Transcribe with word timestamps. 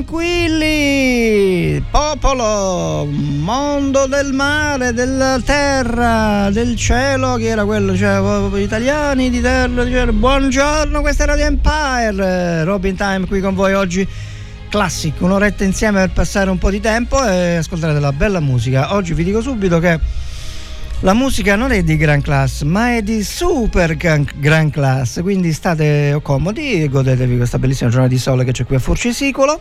Tranquilli, 0.00 1.84
popolo, 1.90 3.04
mondo 3.04 4.06
del 4.06 4.32
mare, 4.32 4.94
della 4.94 5.38
terra, 5.44 6.48
del 6.50 6.74
cielo, 6.74 7.34
che 7.34 7.48
era 7.48 7.66
quello, 7.66 7.94
cioè 7.94 8.58
italiani 8.58 9.28
di 9.28 9.42
terra, 9.42 9.84
di 9.84 9.90
cielo. 9.90 10.12
buongiorno, 10.12 11.02
questa 11.02 11.24
è 11.24 11.26
Radio 11.26 11.44
Empire, 11.44 12.64
Robin 12.64 12.96
Time 12.96 13.26
qui 13.26 13.40
con 13.40 13.54
voi 13.54 13.74
oggi. 13.74 14.08
Classic, 14.70 15.20
un'oretta 15.20 15.64
insieme 15.64 15.98
per 16.00 16.12
passare 16.12 16.48
un 16.48 16.56
po' 16.56 16.70
di 16.70 16.80
tempo 16.80 17.22
e 17.26 17.56
ascoltare 17.56 17.92
della 17.92 18.12
bella 18.12 18.40
musica. 18.40 18.94
Oggi 18.94 19.12
vi 19.14 19.24
dico 19.24 19.42
subito 19.42 19.80
che 19.80 19.98
la 21.00 21.12
musica 21.12 21.56
non 21.56 21.72
è 21.72 21.82
di 21.82 21.96
gran 21.96 22.22
class, 22.22 22.62
ma 22.62 22.94
è 22.96 23.02
di 23.02 23.22
super 23.22 23.96
gran, 23.96 24.26
gran 24.36 24.70
class, 24.70 25.20
quindi 25.20 25.52
state 25.52 26.18
comodi 26.22 26.82
e 26.82 26.88
godetevi 26.88 27.36
questa 27.36 27.58
bellissima 27.58 27.90
giornata 27.90 28.12
di 28.12 28.18
sole 28.18 28.44
che 28.44 28.52
c'è 28.52 28.64
qui 28.64 28.76
a 28.76 28.78
Furcisicolo. 28.78 29.60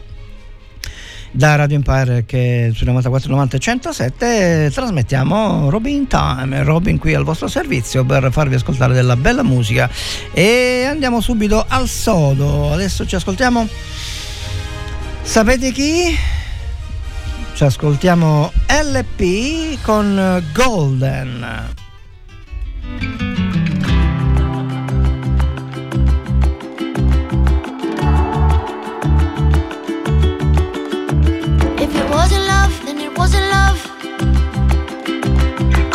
Da 1.31 1.55
Radio 1.55 1.75
Empire 1.75 2.25
che 2.25 2.71
su 2.73 2.85
9490 2.85 3.55
e 3.55 3.59
107 3.59 4.71
trasmettiamo 4.73 5.69
Robin 5.69 6.07
Time, 6.07 6.63
Robin 6.63 6.97
qui 6.97 7.13
al 7.13 7.23
vostro 7.23 7.47
servizio 7.47 8.03
per 8.03 8.29
farvi 8.31 8.55
ascoltare 8.55 8.93
della 8.93 9.15
bella 9.15 9.43
musica 9.43 9.89
e 10.33 10.85
andiamo 10.89 11.21
subito 11.21 11.63
al 11.67 11.87
sodo. 11.87 12.73
Adesso 12.73 13.05
ci 13.05 13.15
ascoltiamo 13.15 13.67
Sapete 15.29 15.71
chi? 15.71 16.17
Ci 17.53 17.63
ascoltiamo 17.63 18.51
LP 18.67 19.79
con 19.83 20.43
Golden. 20.53 21.77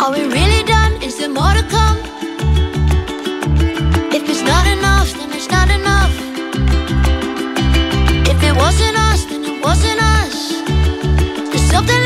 Are 0.05 0.11
we 0.11 0.21
really 0.21 0.61
done? 0.61 1.01
Is 1.01 1.17
there 1.17 1.29
more 1.29 1.51
to 1.55 1.63
come? 1.63 1.97
If 4.13 4.29
it's 4.29 4.43
not 4.43 4.67
enough, 4.67 5.11
then 5.17 5.33
it's 5.33 5.49
not 5.49 5.71
enough. 5.71 6.13
If 8.29 8.43
it 8.43 8.55
wasn't 8.55 8.97
us, 8.99 9.25
then 9.25 9.43
it 9.43 9.65
wasn't 9.65 9.99
us. 9.99 10.61
There's 11.49 11.67
something 11.71 12.03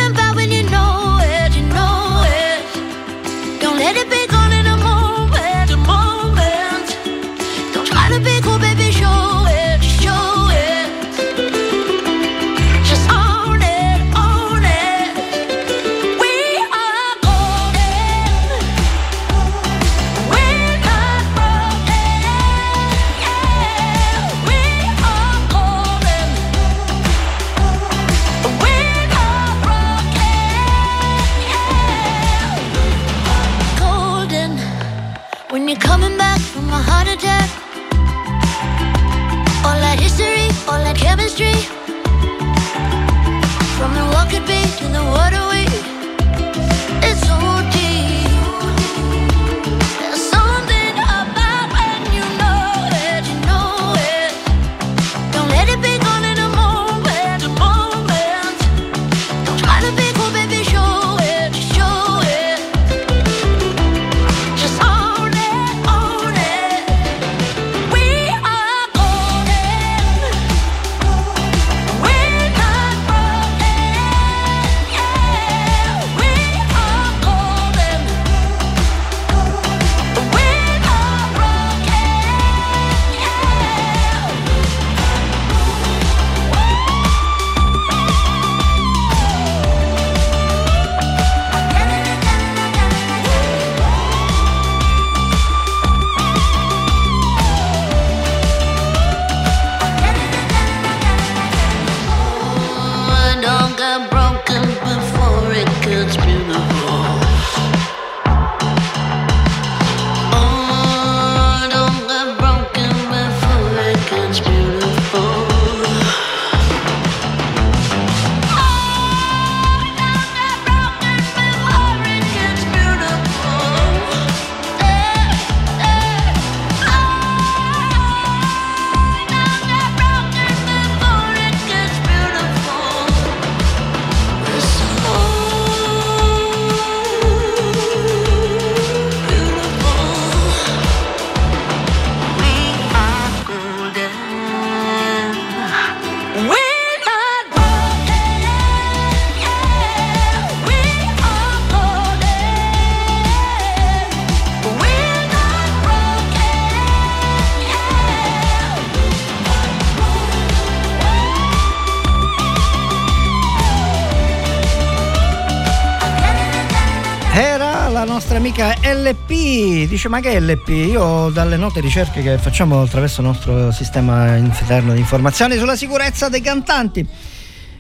LP. 169.10 169.88
Dice: 169.88 170.08
Ma 170.08 170.20
che 170.20 170.40
LP? 170.40 170.68
Io 170.70 171.30
dalle 171.30 171.58
note 171.58 171.80
ricerche 171.80 172.22
che 172.22 172.38
facciamo 172.38 172.82
attraverso 172.82 173.22
il 173.22 173.28
nostro 173.28 173.72
sistema 173.72 174.36
interno 174.36 174.94
di 174.94 175.00
informazioni 175.00 175.58
sulla 175.58 175.76
sicurezza 175.76 176.30
dei 176.30 176.42
cantanti. 176.42 177.06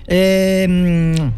Ehm. 0.05 1.33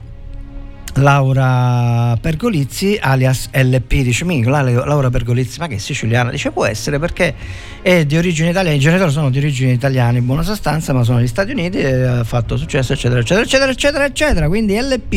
Laura 1.01 2.15
Pergolizzi 2.21 2.97
alias 3.01 3.49
LP 3.51 4.01
dice 4.01 4.23
Mico, 4.23 4.49
Laura 4.49 5.09
Pergolizzi 5.09 5.59
ma 5.59 5.67
che 5.67 5.75
è 5.75 5.77
siciliana? 5.77 6.29
Dice 6.29 6.51
può 6.51 6.65
essere 6.65 6.99
perché 6.99 7.33
è 7.81 8.05
di 8.05 8.17
origine 8.17 8.51
italiana, 8.51 8.75
i 8.75 8.79
genitori 8.79 9.11
sono 9.11 9.29
di 9.29 9.39
origine 9.39 9.71
italiana 9.71 10.17
in 10.19 10.25
buona 10.25 10.43
sostanza 10.43 10.93
ma 10.93 11.03
sono 11.03 11.17
negli 11.17 11.27
Stati 11.27 11.51
Uniti 11.51 11.79
e 11.79 12.03
ha 12.03 12.23
fatto 12.23 12.55
successo 12.55 12.93
eccetera 12.93 13.19
eccetera 13.19 13.43
eccetera 13.43 13.71
eccetera 13.71 14.05
eccetera. 14.05 14.47
Quindi 14.47 14.79
LP 14.79 15.13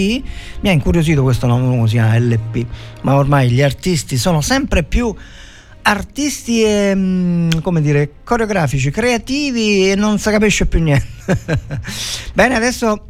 mi 0.60 0.68
ha 0.68 0.72
incuriosito 0.72 1.22
questo 1.22 1.46
nome 1.46 1.68
come 1.68 1.86
si 1.86 1.94
chiama 1.94 2.18
LP 2.18 2.66
ma 3.02 3.14
ormai 3.14 3.50
gli 3.50 3.62
artisti 3.62 4.16
sono 4.16 4.40
sempre 4.40 4.82
più 4.82 5.14
artisti 5.82 6.62
e, 6.62 6.92
mm, 6.94 7.50
come 7.62 7.80
dire 7.80 8.10
coreografici, 8.24 8.90
creativi 8.90 9.90
e 9.90 9.94
non 9.94 10.18
si 10.18 10.30
capisce 10.30 10.66
più 10.66 10.80
niente. 10.82 11.06
Bene 12.32 12.54
adesso 12.54 13.08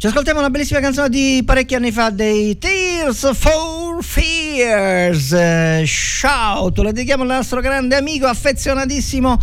Ci 0.00 0.06
ascoltiamo 0.06 0.38
una 0.38 0.48
bellissima 0.48 0.80
canzone 0.80 1.10
di 1.10 1.42
parecchi 1.44 1.74
anni 1.74 1.92
fa 1.92 2.08
dei 2.08 2.56
Tears 2.56 3.36
for 3.36 4.02
Fears. 4.02 5.36
Shout, 5.84 6.78
la 6.78 6.90
dedichiamo 6.90 7.22
al 7.22 7.28
nostro 7.28 7.60
grande 7.60 7.96
amico, 7.96 8.26
affezionatissimo 8.26 9.38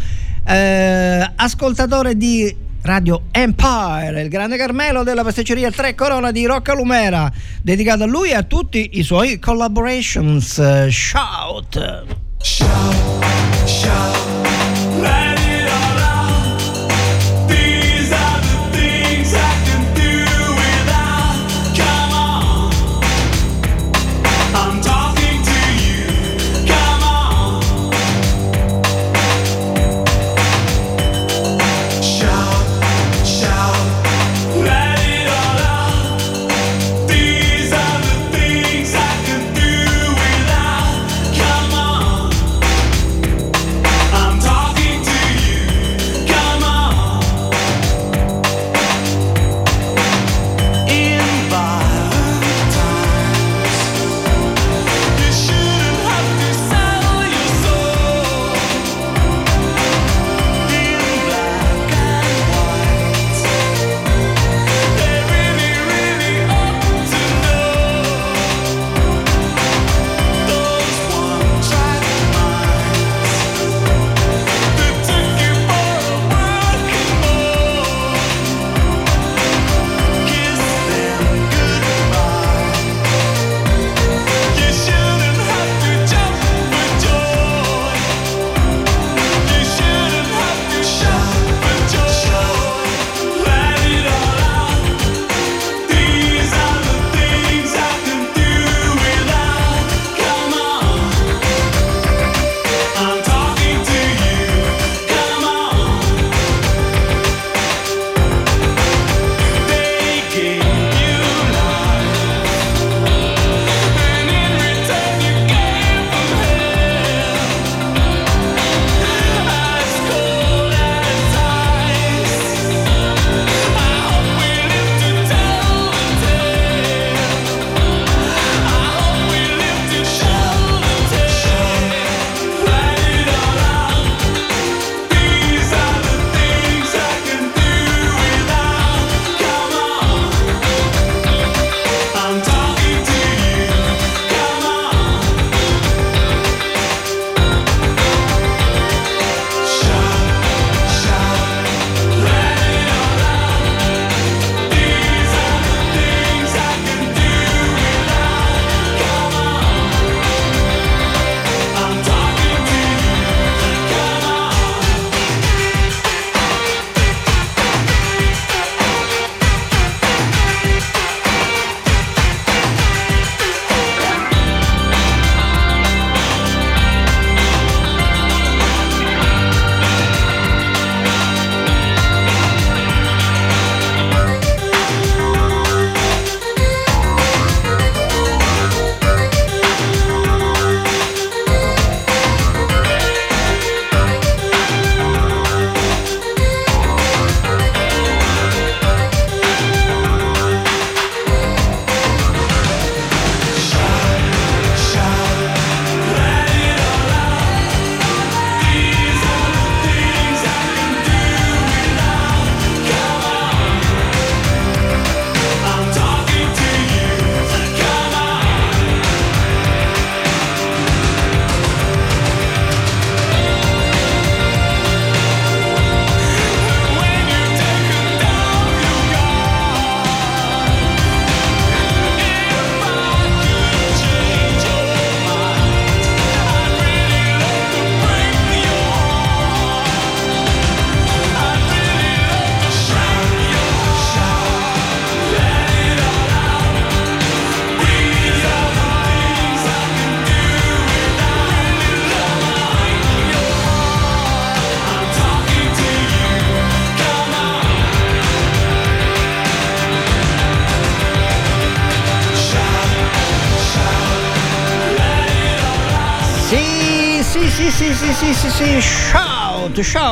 eh, 0.47 1.31
ascoltatore 1.35 2.17
di 2.17 2.55
Radio 2.81 3.25
Empire, 3.29 4.19
il 4.23 4.29
grande 4.29 4.57
Carmelo 4.57 5.03
della 5.03 5.23
pasticceria 5.23 5.69
Tre 5.69 5.93
Corona 5.93 6.31
di 6.31 6.47
Rocca 6.47 6.73
Lumera, 6.73 7.31
dedicato 7.61 8.01
a 8.01 8.07
lui 8.07 8.31
e 8.31 8.33
a 8.33 8.41
tutti 8.41 8.89
i 8.93 9.03
suoi 9.03 9.37
collaborations. 9.37 10.87
Shout. 10.87 12.05
Shout, 12.41 13.65
shout. 13.65 15.36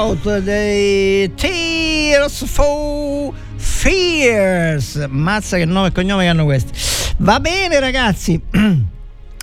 Shout 0.05 0.39
dei 0.41 1.31
Tears 1.35 2.45
for 2.45 3.33
Fears. 3.57 5.07
Mazza 5.09 5.57
che 5.57 5.65
nome 5.65 5.87
e 5.87 5.91
cognome 5.91 6.23
che 6.23 6.29
hanno 6.29 6.45
questi. 6.45 6.71
Va 7.17 7.39
bene 7.39 7.79
ragazzi. 7.79 8.39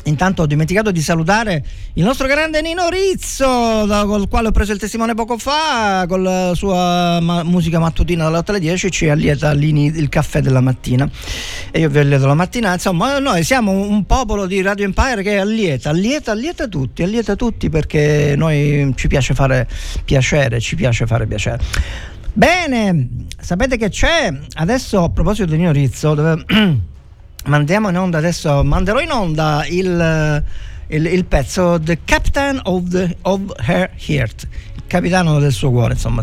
Intanto 0.05 0.43
ho 0.43 0.47
dimenticato 0.47 0.91
di 0.91 1.01
salutare 1.01 1.65
il 1.95 2.03
nostro 2.03 2.27
grande 2.27 2.61
Nino 2.61 2.89
Rizzo, 2.89 3.85
da, 3.87 4.05
col 4.05 4.29
quale 4.29 4.49
ho 4.49 4.51
preso 4.51 4.73
il 4.73 4.79
testimone 4.79 5.15
poco 5.15 5.39
fa, 5.39 6.07
con 6.09 6.23
la 6.23 6.53
sua 6.55 7.21
ma- 7.21 7.45
musica 7.45 7.79
mattutina 7.79 8.25
dalle 8.25 8.39
8 8.39 8.51
alle 8.51 8.61
10 8.61 8.91
ci 8.91 9.09
allieta 9.09 9.53
il 9.53 10.09
caffè 10.09 10.41
della 10.41 10.61
mattina. 10.61 11.09
E 11.71 11.79
io 11.79 11.89
vi 11.89 11.99
allieto 11.99 12.27
la 12.27 12.35
mattina, 12.35 12.73
insomma 12.73 13.19
noi 13.21 13.45
siamo 13.45 13.71
un 13.71 14.05
popolo 14.05 14.47
di 14.47 14.61
Radio 14.61 14.85
Empire 14.85 15.23
che 15.23 15.39
allieta, 15.39 15.91
allieta, 15.91 16.33
allieta 16.33 16.67
tutti, 16.67 17.03
allieta 17.03 17.37
tutti 17.37 17.71
perché 17.71 18.35
noi 18.37 18.93
ci 18.97 19.07
piace 19.07 19.35
fare 19.35 19.69
piacere, 20.05 20.59
ci 20.59 20.75
piace 20.75 21.07
fare 21.07 21.27
piacere. 21.27 21.61
Bene, 22.35 23.09
sapete 23.39 23.77
che 23.77 23.89
c'è? 23.89 24.33
Adesso 24.55 25.05
a 25.05 25.11
proposito 25.11 25.51
di 25.51 25.59
Nino 25.59 25.71
Rizzo, 25.71 26.15
dove... 26.15 26.45
mandiamo 27.45 27.89
in 27.89 27.97
onda 27.97 28.19
adesso, 28.19 28.63
manderò 28.63 29.01
in 29.01 29.11
onda 29.11 29.65
il, 29.69 30.43
il, 30.89 31.07
il 31.07 31.25
pezzo 31.25 31.81
The 31.81 31.99
Captain 32.05 32.61
of, 32.65 32.89
the, 32.89 33.17
of 33.23 33.41
Her 33.67 33.91
Heart, 34.07 34.47
il 34.75 34.83
capitano 34.87 35.41
del 35.41 35.53
suo 35.53 35.71
cuore, 35.71 35.95
insomma, 35.95 36.23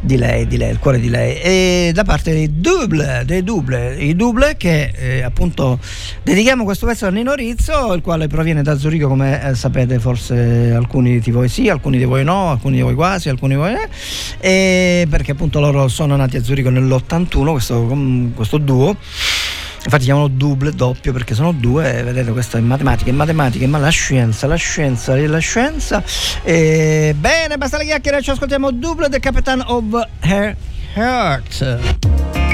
di 0.00 0.16
lei, 0.16 0.46
di 0.46 0.56
lei, 0.56 0.70
il 0.70 0.78
cuore 0.78 0.98
di 0.98 1.08
lei, 1.08 1.40
e 1.40 1.90
da 1.94 2.02
parte 2.02 2.32
dei 2.32 2.60
Double, 2.60 3.22
dei 3.24 3.44
Double, 3.44 3.94
i 3.96 4.16
Double 4.16 4.56
che 4.56 4.92
eh, 4.94 5.22
appunto 5.22 5.78
dedichiamo 6.22 6.64
questo 6.64 6.86
pezzo 6.86 7.06
a 7.06 7.10
Nino 7.10 7.34
Rizzo, 7.34 7.92
il 7.92 8.02
quale 8.02 8.26
proviene 8.26 8.62
da 8.62 8.76
Zurigo, 8.76 9.06
come 9.06 9.42
eh, 9.42 9.54
sapete 9.54 10.00
forse 10.00 10.72
alcuni 10.74 11.20
di 11.20 11.30
voi 11.30 11.48
sì, 11.48 11.68
alcuni 11.68 11.98
di 11.98 12.04
voi 12.04 12.24
no, 12.24 12.50
alcuni 12.50 12.76
di 12.76 12.82
voi 12.82 12.94
quasi, 12.94 13.28
alcuni 13.28 13.54
di 13.54 13.60
voi 13.60 13.76
eh, 14.40 15.06
perché 15.08 15.32
appunto 15.32 15.60
loro 15.60 15.88
sono 15.88 16.16
nati 16.16 16.36
a 16.36 16.42
Zurigo 16.42 16.70
nell'81, 16.70 17.50
questo, 17.50 17.96
questo 18.34 18.58
duo 18.58 18.96
infatti 19.84 20.04
chiamano 20.04 20.28
double, 20.28 20.72
doppio 20.72 21.12
perché 21.12 21.34
sono 21.34 21.52
due 21.52 22.02
vedete 22.02 22.32
questo 22.32 22.56
è 22.56 22.60
matematica, 22.60 23.10
è 23.10 23.12
matematica 23.12 23.66
ma 23.66 23.78
la 23.78 23.88
scienza 23.88 24.46
la 24.46 24.56
scienza 24.56 25.16
la 25.16 25.38
scienza. 25.38 26.02
E 26.42 27.14
bene 27.18 27.56
basta 27.56 27.76
la 27.76 27.84
chiacchiera 27.84 28.20
ci 28.20 28.30
ascoltiamo 28.30 28.70
double 28.70 29.08
The 29.08 29.20
Captain 29.20 29.62
of 29.66 29.84
Her 30.20 30.56
Heart 30.94 32.47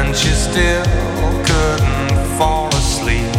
and 0.00 0.16
she 0.16 0.28
still 0.28 0.84
couldn't 1.48 2.38
fall 2.38 2.68
asleep. 2.68 3.32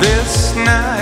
This 0.00 0.54
night 0.56 0.95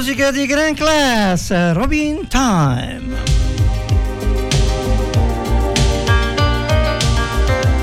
musica 0.00 0.30
di 0.30 0.46
gran 0.46 0.74
class 0.74 1.50
Robin 1.72 2.26
Time 2.26 3.16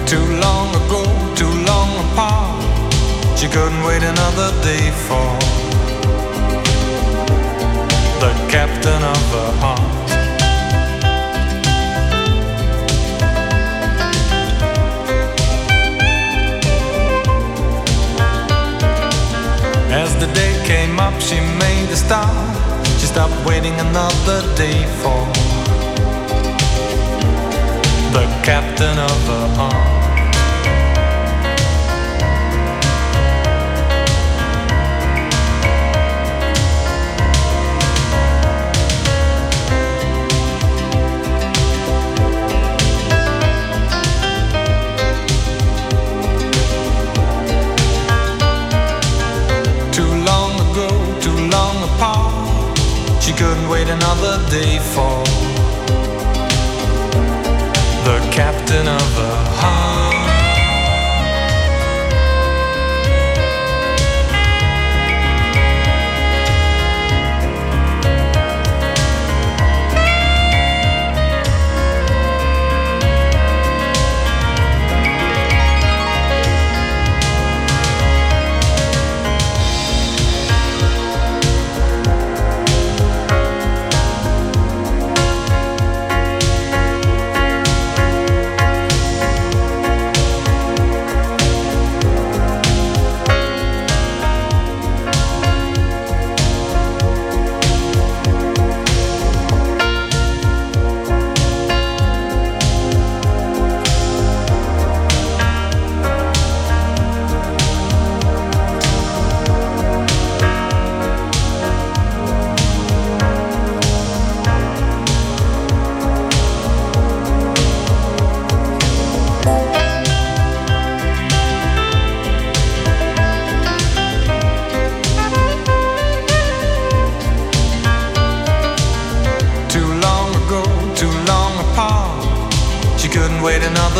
Too 0.05 0.39
long 0.39 0.73
ago, 0.73 1.03
too 1.35 1.53
long 1.65 1.89
apart. 2.11 2.63
She 3.37 3.47
couldn't 3.47 3.83
wait 3.83 4.03
another 4.03 4.51
day 4.63 4.89
for 5.05 5.37
the 8.19 8.31
captain 8.49 9.03
of 9.03 9.31
her 9.31 9.51
heart. 9.59 9.96
As 19.97 20.15
the 20.17 20.27
day 20.27 20.53
came 20.63 20.99
up, 20.99 21.19
she 21.19 21.39
made 21.39 21.89
a 21.89 21.95
start. 21.95 22.29
She 22.99 23.07
stopped 23.07 23.33
waiting 23.47 23.73
another 23.79 24.41
day 24.55 24.85
for 25.01 25.25
the 28.13 28.25
captain 28.43 28.99
of 28.99 29.19
her 29.31 29.47
heart. 29.55 30.06
Apart. 51.95 52.33
She 53.21 53.33
couldn't 53.33 53.67
wait 53.69 53.87
another 53.87 54.37
day 54.49 54.79
for 54.93 55.23
the 58.07 58.17
captain 58.31 58.87
of 58.87 59.15
the 59.15 59.31
heart. 59.59 59.86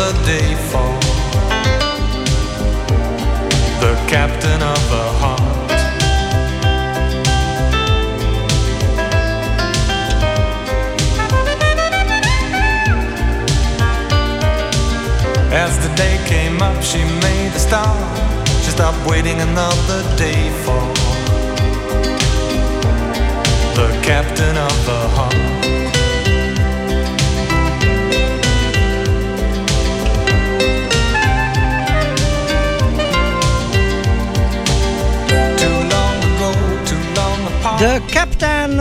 Another 0.08 0.26
day 0.26 0.54
for 0.70 0.88
the 3.80 3.94
captain 4.08 4.62
of 4.62 4.90
the 4.90 5.04
heart. 5.20 5.40
As 15.52 15.78
the 15.86 15.94
day 15.94 16.18
came 16.26 16.62
up, 16.62 16.82
she 16.82 16.98
made 16.98 17.52
a 17.54 17.58
start. 17.58 18.18
She 18.62 18.70
stopped 18.70 19.04
waiting 19.06 19.40
another 19.40 20.02
day 20.16 20.50
for 20.64 20.80
the 23.74 23.88
captain 24.02 24.56
of 24.56 24.86
the 24.86 25.08
heart. 25.16 25.77
The 37.78 38.02
Captain 38.06 38.80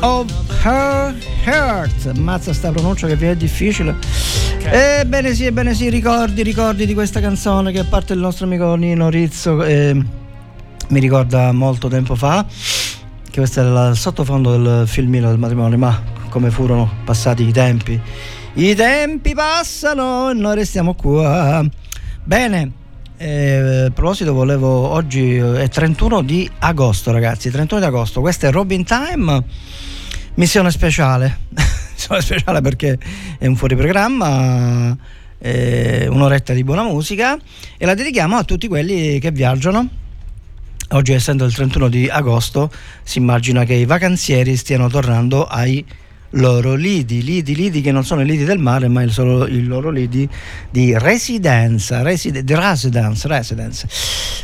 of 0.00 0.28
Her 0.64 1.14
Heart. 1.44 2.18
Mazza 2.18 2.52
sta 2.52 2.72
pronuncia 2.72 3.06
che 3.06 3.14
vi 3.14 3.26
è 3.26 3.36
difficile. 3.36 3.94
Ebbene 4.58 5.32
sì, 5.32 5.46
ebbene 5.46 5.72
sì, 5.74 5.88
ricordi, 5.88 6.42
ricordi 6.42 6.84
di 6.84 6.92
questa 6.92 7.20
canzone 7.20 7.70
che 7.70 7.78
a 7.78 7.84
parte 7.84 8.14
il 8.14 8.18
nostro 8.18 8.46
amico 8.46 8.74
Nino 8.74 9.10
Rizzo 9.10 9.62
eh, 9.62 9.94
mi 9.94 11.00
ricorda 11.00 11.52
molto 11.52 11.86
tempo 11.86 12.16
fa 12.16 12.44
che 12.44 13.38
questo 13.38 13.60
era 13.60 13.88
il 13.90 13.96
sottofondo 13.96 14.58
del 14.58 14.88
filmino 14.88 15.28
del 15.28 15.38
matrimonio, 15.38 15.78
ma 15.78 16.02
come 16.28 16.50
furono 16.50 16.90
passati 17.04 17.46
i 17.46 17.52
tempi. 17.52 18.00
I 18.54 18.74
tempi 18.74 19.34
passano 19.34 20.30
e 20.30 20.34
noi 20.34 20.56
restiamo 20.56 20.94
qua. 20.94 21.64
Bene, 22.24 22.72
eh, 23.22 23.84
a 23.86 23.90
proposito, 23.90 24.32
volevo 24.32 24.88
oggi 24.88 25.36
eh, 25.36 25.62
è 25.62 25.68
31 25.68 26.22
di 26.22 26.50
agosto, 26.58 27.12
ragazzi. 27.12 27.50
31 27.50 27.80
di 27.80 27.86
agosto, 27.86 28.20
questo 28.20 28.46
è 28.46 28.50
Robin 28.50 28.82
Time, 28.84 29.44
missione 30.34 30.72
speciale. 30.72 31.38
missione 31.94 32.20
speciale 32.20 32.60
perché 32.60 32.98
è 33.38 33.46
un 33.46 33.54
fuori 33.54 33.76
programma, 33.76 34.96
eh, 35.38 36.08
un'oretta 36.08 36.52
di 36.52 36.64
buona 36.64 36.82
musica 36.82 37.38
e 37.76 37.86
la 37.86 37.94
dedichiamo 37.94 38.36
a 38.36 38.42
tutti 38.42 38.66
quelli 38.66 39.20
che 39.20 39.30
viaggiano. 39.30 39.88
Oggi, 40.88 41.12
essendo 41.12 41.44
il 41.44 41.54
31 41.54 41.88
di 41.88 42.08
agosto, 42.08 42.70
si 43.04 43.18
immagina 43.18 43.64
che 43.64 43.74
i 43.74 43.86
vacanzieri 43.86 44.56
stiano 44.56 44.88
tornando 44.88 45.46
ai 45.46 45.82
loro 46.32 46.74
lidi, 46.74 47.22
lidi, 47.22 47.54
lidi 47.54 47.80
che 47.80 47.92
non 47.92 48.04
sono 48.04 48.22
i 48.22 48.24
lidi 48.24 48.44
del 48.44 48.58
mare, 48.58 48.88
ma 48.88 49.02
il 49.02 49.10
solo, 49.10 49.46
i 49.46 49.64
loro 49.64 49.90
lidi 49.90 50.28
di 50.70 50.96
residenza, 50.96 52.02
reside, 52.02 52.44
di 52.44 52.54
residence, 52.54 53.26
residence. 53.28 53.88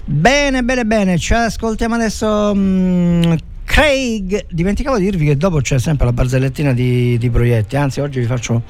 Bene, 0.05 0.62
bene, 0.62 0.85
bene, 0.85 1.18
ci 1.18 1.35
ascoltiamo 1.35 1.94
adesso 1.94 2.53
mm, 2.55 3.33
Craig. 3.64 4.46
Dimenticavo 4.51 4.98
di 4.98 5.05
dirvi 5.05 5.27
che 5.27 5.37
dopo 5.37 5.61
c'è 5.61 5.79
sempre 5.79 6.07
la 6.07 6.12
barzellettina 6.12 6.72
di, 6.72 7.16
di 7.16 7.31
proietti, 7.31 7.77
anzi 7.77 8.01
oggi 8.01 8.20
vi 8.20 8.27
faccio 8.27 8.62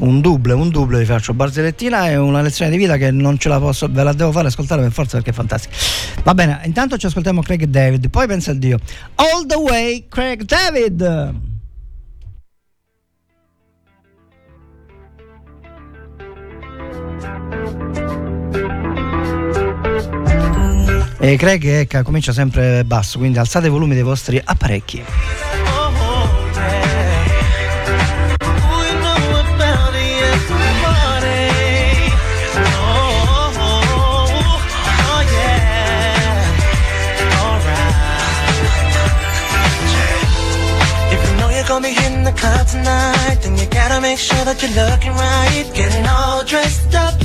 un 0.00 0.20
double, 0.20 0.52
un 0.52 0.70
double 0.70 0.98
vi 0.98 1.04
faccio 1.04 1.34
barzellettina 1.34 2.08
e 2.08 2.16
una 2.16 2.40
lezione 2.40 2.70
di 2.70 2.76
vita 2.76 2.96
che 2.96 3.10
non 3.10 3.38
ce 3.38 3.48
la 3.48 3.58
posso, 3.58 3.88
ve 3.90 4.02
la 4.02 4.12
devo 4.12 4.32
fare 4.32 4.48
ascoltare 4.48 4.82
per 4.82 4.92
forza 4.92 5.16
perché 5.16 5.30
è 5.30 5.34
fantastica. 5.34 5.74
Va 6.22 6.34
bene, 6.34 6.60
intanto 6.64 6.96
ci 6.96 7.06
ascoltiamo 7.06 7.42
Craig 7.42 7.64
David, 7.64 8.08
poi 8.08 8.26
pensa 8.26 8.52
il 8.52 8.58
Dio. 8.58 8.78
All 9.16 9.46
the 9.46 9.56
way 9.56 10.06
Craig 10.08 10.44
David. 10.44 11.50
E 21.24 21.36
Craig 21.36 21.64
ecco, 21.64 22.02
comincia 22.02 22.32
sempre 22.32 22.82
basso, 22.84 23.18
quindi 23.18 23.38
alzate 23.38 23.68
i 23.68 23.70
volumi 23.70 23.94
dei 23.94 24.02
vostri 24.02 24.40
apparecchi. 24.44 25.04
Gonna 41.68 41.88
be 41.88 41.94
hitting 41.94 42.22
the 42.24 42.32
tonight, 42.70 43.38
then 43.40 43.56
you 43.56 43.66
gotta 43.70 43.98
make 44.00 44.18
sure 44.18 44.44
that 44.44 44.60
you're 44.60 44.74
looking 44.90 45.14
right. 45.14 45.64
Getting 45.72 46.06
all 46.06 46.44
dressed 46.44 46.94
up 46.94 47.18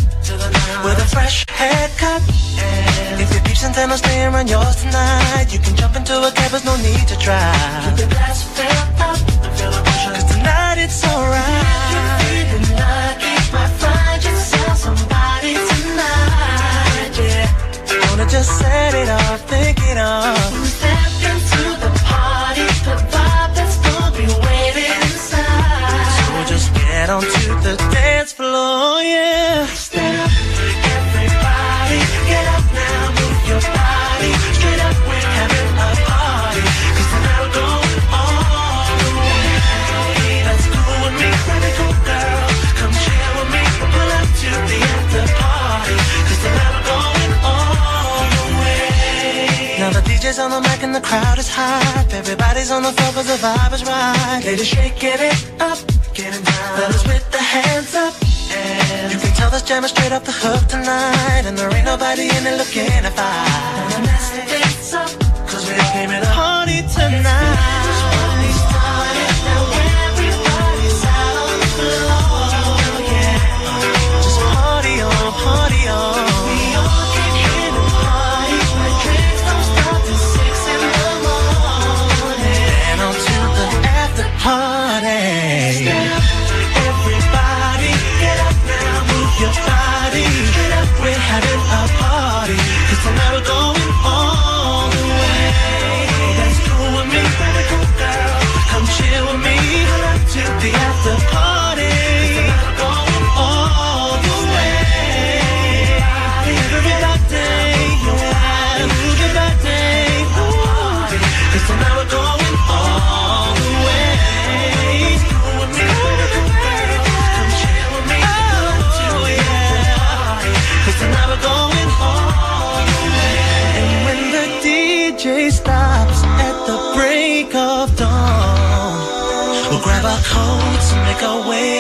with 0.86 0.98
a 1.00 1.08
fresh 1.10 1.44
haircut. 1.50 2.22
Your 3.60 3.74
peeps 3.74 3.80
and 3.80 3.92
staying 3.98 4.34
around 4.34 4.50
yours 4.50 4.76
tonight, 4.76 5.48
you 5.52 5.58
can 5.58 5.76
jump 5.76 5.96
into 5.96 6.14
a 6.14 6.32
cab, 6.32 6.52
there's 6.52 6.64
no 6.64 6.76
need 6.78 7.08
to 7.08 7.16
drive. 7.18 7.98
Keep 7.98 8.06
the 8.06 8.14
glass 8.14 8.44
filled 8.56 9.02
up, 9.02 9.18
cause 10.06 10.24
tonight 10.32 10.78
it's 10.78 11.04
alright. 11.04 11.90
You're 11.92 12.18
feeling 12.22 12.70
lucky, 12.78 13.34
might 13.54 13.74
find 13.82 14.24
yourself 14.24 14.78
somebody 14.78 15.54
tonight. 15.72 17.18
Yeah, 17.18 18.10
wanna 18.10 18.28
just 18.30 18.60
set 18.60 18.94
it 18.94 19.10
off, 19.10 19.42
think 19.50 19.80
it 19.90 19.98
off. 19.98 20.38
Step 20.78 21.18
into 21.32 21.64
the 21.82 21.92
party, 22.06 22.68
the 22.86 22.96
vibe 23.10 23.52
that's 23.58 23.78
gonna 23.78 24.18
be 24.18 24.28
waiting 24.46 25.02
inside. 25.02 26.14
So 26.14 26.54
just 26.54 26.68
get 26.76 27.10
onto 27.10 27.28
the 27.28 27.47
On 50.40 50.52
the 50.52 50.62
mic 50.62 50.84
and 50.84 50.94
the 50.94 51.02
crowd 51.02 51.40
is 51.40 51.50
hype. 51.50 52.14
Everybody's 52.14 52.70
on 52.70 52.84
the 52.84 52.92
floor 52.92 53.12
'cause 53.12 53.26
the 53.26 53.38
vibe 53.38 53.74
is 53.74 53.84
right. 53.84 54.42
Ladies 54.46 54.68
shaking 54.68 55.20
it 55.30 55.36
up, 55.60 55.80
getting 56.14 56.44
down. 56.44 56.78
Fellas 56.78 57.04
with 57.08 57.26
the 57.32 57.42
hands 57.42 57.96
up. 57.96 58.14
And 58.54 59.12
you 59.12 59.18
can 59.18 59.34
tell 59.34 59.50
this 59.50 59.64
jam 59.64 59.84
is 59.84 59.90
straight 59.90 60.12
up 60.12 60.26
the 60.26 60.32
hook 60.32 60.68
tonight. 60.68 61.44
And 61.48 61.58
there 61.58 61.74
ain't 61.76 61.86
nobody 61.86 62.30
in 62.30 62.46
it 62.46 62.56
looking 62.62 63.02
to 63.02 63.12
fight. 63.18 63.47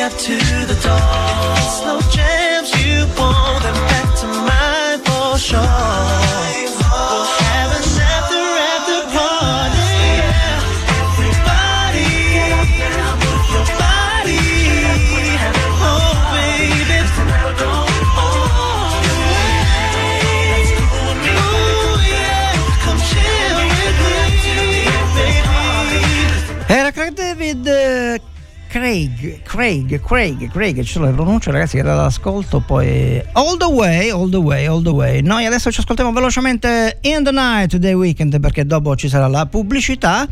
Up 0.07 0.17
to 0.17 0.66
Craig 28.77 29.41
Craig, 29.41 29.41
Craig, 29.41 29.99
Craig, 29.99 30.51
Craig, 30.51 30.83
ce 30.83 30.99
lo 30.99 31.11
pronuncio 31.11 31.49
ragazzi 31.49 31.77
che 31.77 31.81
dall'ascolto 31.81 32.59
poi 32.59 33.19
All 33.31 33.57
the 33.57 33.65
way, 33.65 34.11
all 34.11 34.29
the 34.29 34.37
way, 34.37 34.67
all 34.67 34.83
the 34.83 34.89
way. 34.89 35.21
Noi 35.21 35.45
adesso 35.47 35.71
ci 35.71 35.79
ascoltiamo 35.79 36.13
velocemente 36.13 36.99
In 37.01 37.23
the 37.23 37.31
Night 37.31 37.77
dei 37.77 37.95
Weekend 37.95 38.39
perché 38.39 38.67
dopo 38.67 38.95
ci 38.95 39.09
sarà 39.09 39.27
la 39.27 39.47
pubblicità. 39.47 40.27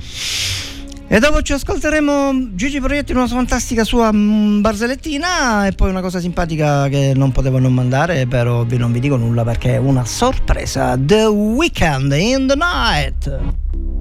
E 1.08 1.20
dopo 1.20 1.42
ci 1.42 1.54
ascolteremo 1.54 2.56
Gigi 2.56 2.80
Proietti 2.80 3.14
in 3.14 3.18
una 3.18 3.28
fantastica 3.28 3.84
sua 3.84 4.12
mm, 4.14 4.62
barzellettina 4.62 5.66
e 5.66 5.72
poi 5.72 5.90
una 5.90 6.02
cosa 6.02 6.20
simpatica 6.20 6.88
che 6.88 7.14
non 7.16 7.32
potevo 7.32 7.58
non 7.58 7.74
mandare, 7.74 8.28
però 8.28 8.64
vi 8.64 8.78
non 8.78 8.92
vi 8.92 9.00
dico 9.00 9.16
nulla 9.16 9.44
perché 9.44 9.74
è 9.74 9.78
una 9.78 10.06
sorpresa. 10.06 10.96
The 11.00 11.26
Weekend 11.26 12.12
in 12.14 12.46
the 12.46 12.56
Night. 12.56 13.95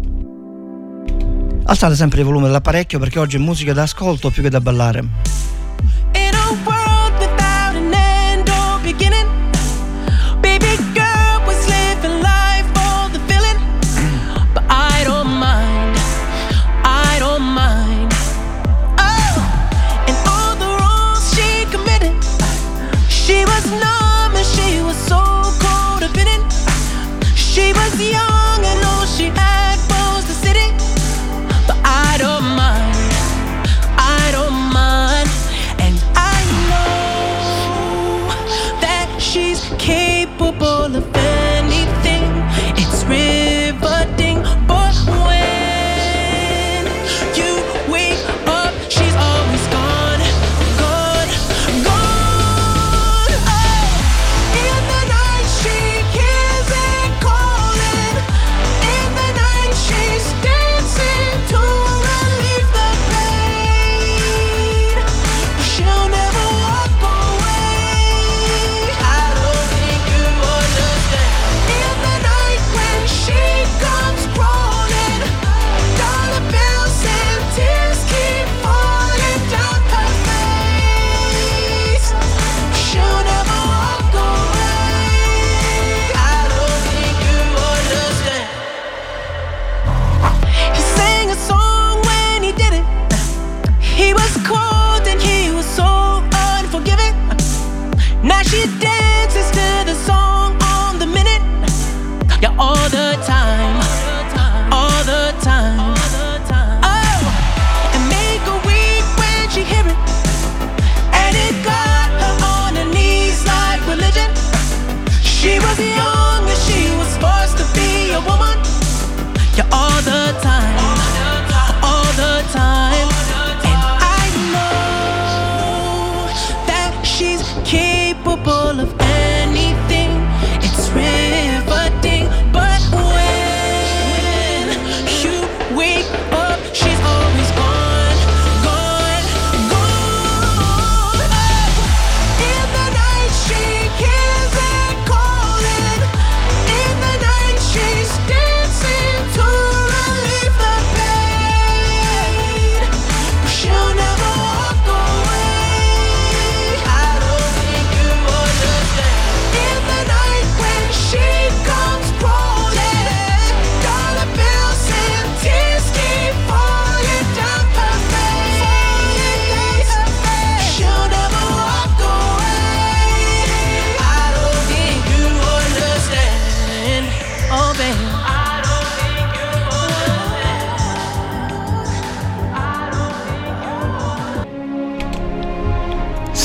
Alzate 1.66 1.94
sempre 1.94 2.20
il 2.20 2.27
volume 2.27 2.46
dell'apparecchio 2.46 2.98
perché 2.98 3.18
oggi 3.18 3.37
è 3.37 3.38
musica 3.38 3.72
da 3.72 3.83
ascolto 3.83 4.31
più 4.31 4.42
che 4.42 4.50
da 4.50 4.61
ballare. 4.61 5.43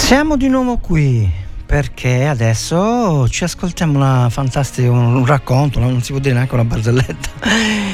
Siamo 0.09 0.37
di 0.37 0.47
nuovo 0.47 0.77
qui 0.77 1.29
perché 1.67 2.25
adesso 2.25 3.29
ci 3.29 3.43
ascoltiamo 3.43 3.95
una 3.95 4.27
fantastica, 4.31 4.89
un 4.89 5.23
racconto, 5.23 5.77
non 5.77 6.01
si 6.01 6.13
può 6.13 6.19
dire 6.19 6.33
neanche 6.33 6.55
una 6.55 6.63
barzelletta. 6.63 7.29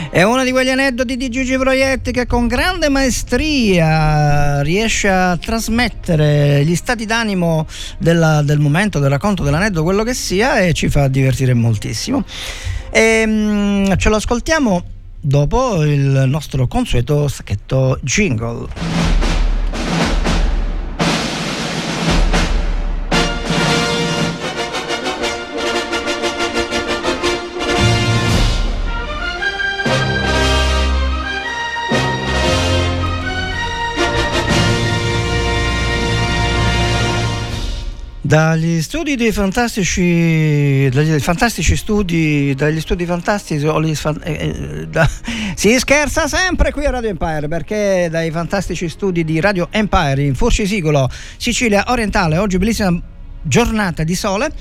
È 0.09 0.23
uno 0.23 0.45
di 0.45 0.51
quegli 0.51 0.69
aneddoti 0.69 1.17
di 1.17 1.27
Gigi 1.27 1.57
Proietti 1.57 2.13
che 2.13 2.25
con 2.25 2.47
grande 2.47 2.87
maestria 2.87 4.61
riesce 4.61 5.09
a 5.09 5.35
trasmettere 5.35 6.63
gli 6.63 6.75
stati 6.75 7.05
d'animo 7.05 7.67
della- 7.97 8.41
del 8.43 8.59
momento, 8.59 8.99
del 8.99 9.09
racconto, 9.09 9.43
dell'aneddoto, 9.43 9.83
quello 9.83 10.03
che 10.03 10.13
sia, 10.13 10.61
e 10.61 10.71
ci 10.71 10.87
fa 10.87 11.09
divertire 11.09 11.53
moltissimo. 11.53 12.23
E, 12.91 13.25
mm, 13.27 13.91
ce 13.97 14.07
lo 14.07 14.15
ascoltiamo 14.15 14.83
dopo 15.19 15.83
il 15.83 16.23
nostro 16.27 16.65
consueto 16.65 17.27
sacchetto 17.27 17.99
jingle. 18.03 19.04
Dagli 38.25 38.81
studi 38.81 39.15
dei 39.15 39.31
fantastici, 39.31 40.89
dagli 40.89 41.19
fantastici 41.19 41.75
studi, 41.75 42.55
dagli 42.55 42.79
studi 42.79 43.05
fantastici, 43.05 43.63
eh, 43.63 44.09
eh, 44.23 44.87
da- 44.87 45.07
si 45.53 45.77
scherza 45.77 46.27
sempre 46.27 46.71
qui 46.71 46.85
a 46.85 46.89
Radio 46.89 47.09
Empire 47.09 47.47
perché 47.47 48.07
dai 48.09 48.31
fantastici 48.31 48.89
studi 48.89 49.23
di 49.23 49.39
Radio 49.39 49.67
Empire 49.69 50.23
in 50.23 50.33
Furcisicolo, 50.33 51.07
Sicilia 51.37 51.83
orientale, 51.89 52.39
oggi 52.39 52.57
bellissima 52.57 52.99
giornata 53.43 54.03
di 54.03 54.15
sole. 54.15 54.51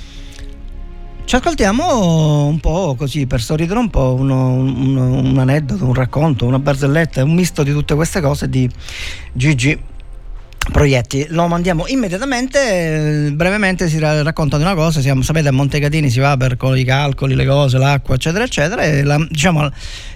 Ci 1.24 1.35
ascoltiamo 1.35 2.44
un 2.44 2.61
po' 2.61 2.94
così 2.98 3.27
per 3.27 3.40
sorridere 3.40 3.79
un 3.79 3.88
po', 3.88 4.12
uno- 4.12 4.57
un, 4.57 4.94
un 4.94 5.38
aneddoto, 5.38 5.87
un 5.87 5.94
racconto, 5.94 6.44
una 6.44 6.59
barzelletta, 6.59 7.24
un 7.24 7.33
misto 7.33 7.62
di 7.62 7.72
tutte 7.72 7.94
queste 7.94 8.20
cose 8.20 8.46
di 8.46 8.68
Gigi 9.33 9.92
proietti. 10.70 11.27
Lo 11.31 11.46
mandiamo 11.46 11.87
immediatamente. 11.87 13.27
eh, 13.27 13.33
brevemente 13.33 13.88
si 13.88 13.98
ra- 13.98 14.22
racconta 14.22 14.57
di 14.57 14.62
una 14.62 14.74
cosa. 14.74 15.00
Siamo, 15.00 15.22
sapete, 15.22 15.48
a 15.48 15.53
Montecatini 15.53 16.11
si 16.11 16.20
va 16.20 16.37
per 16.37 16.57
i 16.77 16.85
calcoli, 16.85 17.35
le 17.35 17.46
cose, 17.46 17.79
l'acqua, 17.79 18.14
eccetera, 18.14 18.44
eccetera. 18.44 18.83
E 18.83 19.03
la- 19.03 19.24
diciamo, 19.29 19.68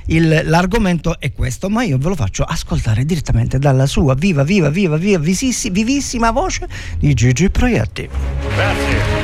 il- 0.06 0.42
l'argomento 0.44 1.18
è 1.18 1.32
questo, 1.32 1.68
ma 1.68 1.82
io 1.84 1.98
ve 1.98 2.08
lo 2.08 2.14
faccio 2.14 2.44
ascoltare 2.44 3.04
direttamente 3.04 3.58
dalla 3.58 3.86
sua 3.86 4.14
viva, 4.14 4.42
viva, 4.44 4.68
viva, 4.70 4.96
viva, 4.96 5.18
visissi- 5.18 5.70
vivissima 5.70 6.30
voce 6.30 6.66
di 6.98 7.12
Gigi 7.14 7.50
Proietti. 7.50 8.08
Grazie. 8.54 9.17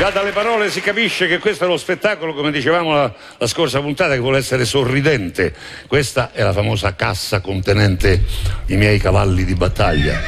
Già 0.00 0.08
dalle 0.08 0.30
parole 0.32 0.70
si 0.70 0.80
capisce 0.80 1.26
che 1.26 1.36
questo 1.36 1.64
è 1.64 1.66
lo 1.66 1.76
spettacolo, 1.76 2.32
come 2.32 2.50
dicevamo 2.50 2.94
la, 2.94 3.14
la 3.36 3.46
scorsa 3.46 3.82
puntata, 3.82 4.14
che 4.14 4.18
vuole 4.20 4.38
essere 4.38 4.64
sorridente. 4.64 5.54
Questa 5.86 6.32
è 6.32 6.42
la 6.42 6.54
famosa 6.54 6.94
cassa 6.94 7.40
contenente 7.40 8.24
i 8.68 8.76
miei 8.76 8.98
cavalli 8.98 9.44
di 9.44 9.52
battaglia. 9.52 10.18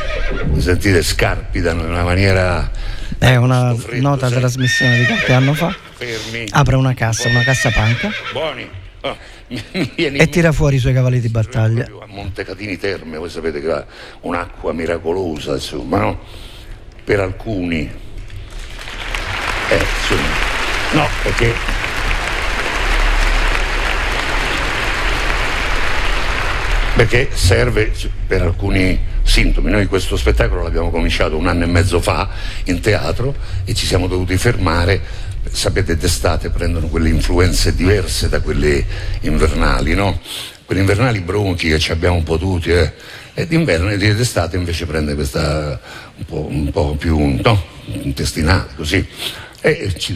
Mi 0.44 0.60
sentite 0.60 1.02
scarpidano 1.02 1.84
in 1.84 1.88
una 1.88 2.02
maniera... 2.02 2.70
È 3.16 3.34
una 3.36 3.74
freddo, 3.74 4.02
nota 4.10 4.28
sai. 4.28 4.40
trasmissione 4.40 4.98
di 4.98 5.06
qualche 5.06 5.32
anno 5.32 5.54
fa. 5.54 5.74
Fermi. 5.94 6.48
Apre 6.50 6.76
una 6.76 6.92
cassa, 6.92 7.30
una 7.30 7.42
cassa 7.42 7.70
panca 7.70 8.10
Buoni. 8.30 8.68
Oh, 9.04 9.16
e 9.96 10.28
tira 10.28 10.52
fuori 10.52 10.76
i 10.76 10.78
suoi 10.78 10.92
cavalli 10.92 11.18
di 11.18 11.28
battaglia. 11.28 11.86
a 11.86 12.06
Montecatini 12.06 12.76
Terme, 12.76 13.16
voi 13.16 13.30
sapete 13.30 13.60
che 13.60 13.72
ha 13.72 13.84
un'acqua 14.20 14.72
miracolosa, 14.72 15.54
insomma, 15.54 15.98
no? 15.98 16.20
Per 17.02 17.18
alcuni. 17.18 18.10
Eh, 19.72 19.86
insomma. 20.00 20.28
No, 20.92 21.08
perché. 21.22 21.54
Perché 26.94 27.30
serve 27.32 27.90
per 28.26 28.42
alcuni 28.42 29.00
sintomi. 29.22 29.70
Noi 29.70 29.86
questo 29.86 30.18
spettacolo 30.18 30.62
l'abbiamo 30.62 30.90
cominciato 30.90 31.38
un 31.38 31.48
anno 31.48 31.64
e 31.64 31.66
mezzo 31.66 32.00
fa 32.00 32.28
in 32.64 32.80
teatro 32.80 33.34
e 33.64 33.72
ci 33.72 33.86
siamo 33.86 34.08
dovuti 34.08 34.36
fermare. 34.36 35.00
Sapete, 35.50 35.96
d'estate 35.96 36.50
prendono 36.50 36.88
quelle 36.88 37.08
influenze 37.08 37.74
diverse 37.74 38.28
da 38.28 38.40
quelle 38.40 38.84
invernali, 39.20 39.94
no? 39.94 40.20
Quelle 40.66 40.82
invernali 40.82 41.20
bronchi 41.20 41.68
che 41.68 41.78
ci 41.78 41.92
abbiamo 41.92 42.16
un 42.16 42.22
po' 42.24 42.36
tutti, 42.36 42.70
eh? 42.70 42.92
e 43.34 43.46
d'inverno 43.46 43.88
e 43.88 43.96
d'estate 43.96 44.56
invece 44.56 44.84
prende 44.84 45.14
questa 45.14 45.80
un 46.16 46.24
po', 46.26 46.46
un 46.46 46.70
po' 46.70 46.94
più 46.94 47.40
no? 47.42 47.64
intestinale, 47.86 48.68
così. 48.76 49.06
E 49.64 49.94
ci, 49.96 50.12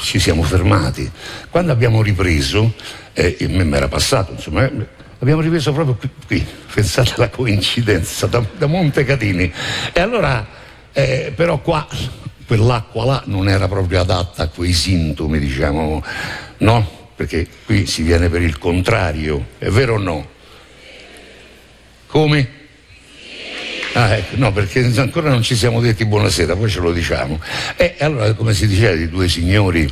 ci 0.00 0.18
siamo 0.18 0.42
fermati. 0.42 1.08
Quando 1.50 1.70
abbiamo 1.70 2.02
ripreso, 2.02 2.74
eh, 3.12 3.36
mi 3.48 3.72
era 3.76 3.86
passato, 3.86 4.32
insomma, 4.32 4.64
eh, 4.64 4.72
abbiamo 5.20 5.40
ripreso 5.40 5.72
proprio 5.72 5.94
qui, 5.94 6.10
qui. 6.26 6.46
pensate 6.74 7.14
alla 7.14 7.28
coincidenza, 7.28 8.26
da, 8.26 8.44
da 8.58 8.66
Montecatini. 8.66 9.52
E 9.92 10.00
allora, 10.00 10.44
eh, 10.92 11.32
però 11.32 11.60
qua, 11.60 11.86
quell'acqua 12.44 13.04
là 13.04 13.22
non 13.26 13.48
era 13.48 13.68
proprio 13.68 14.00
adatta 14.00 14.42
a 14.42 14.48
quei 14.48 14.72
sintomi, 14.72 15.38
diciamo, 15.38 16.02
no? 16.58 16.96
Perché 17.14 17.46
qui 17.66 17.86
si 17.86 18.02
viene 18.02 18.28
per 18.28 18.42
il 18.42 18.58
contrario, 18.58 19.50
è 19.58 19.68
vero 19.68 19.94
o 19.94 19.98
no? 19.98 20.28
Come? 22.08 22.57
Ah, 23.94 24.16
ecco, 24.16 24.36
no, 24.36 24.52
perché 24.52 24.92
ancora 24.96 25.30
non 25.30 25.42
ci 25.42 25.56
siamo 25.56 25.80
detti 25.80 26.04
buonasera, 26.04 26.54
poi 26.54 26.68
ce 26.68 26.80
lo 26.80 26.92
diciamo. 26.92 27.40
E 27.76 27.96
allora, 28.00 28.32
come 28.34 28.52
si 28.52 28.66
diceva, 28.66 28.94
di 28.94 29.08
due 29.08 29.28
signori 29.28 29.90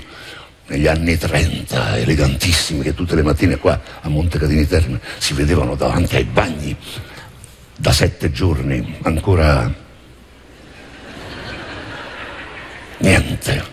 negli 0.69 0.87
anni 0.87 1.17
30, 1.17 1.99
elegantissimi, 1.99 2.83
che 2.83 2.95
tutte 2.95 3.15
le 3.15 3.23
mattine 3.23 3.57
qua 3.57 3.81
a 4.01 4.09
Montecatini 4.09 4.67
Terme 4.67 5.01
si 5.19 5.33
vedevano 5.33 5.75
davanti 5.77 6.17
ai 6.17 6.25
bagni 6.25 6.77
da 7.77 7.93
sette 7.93 8.31
giorni, 8.31 8.97
ancora 9.03 9.73
niente. 12.99 13.65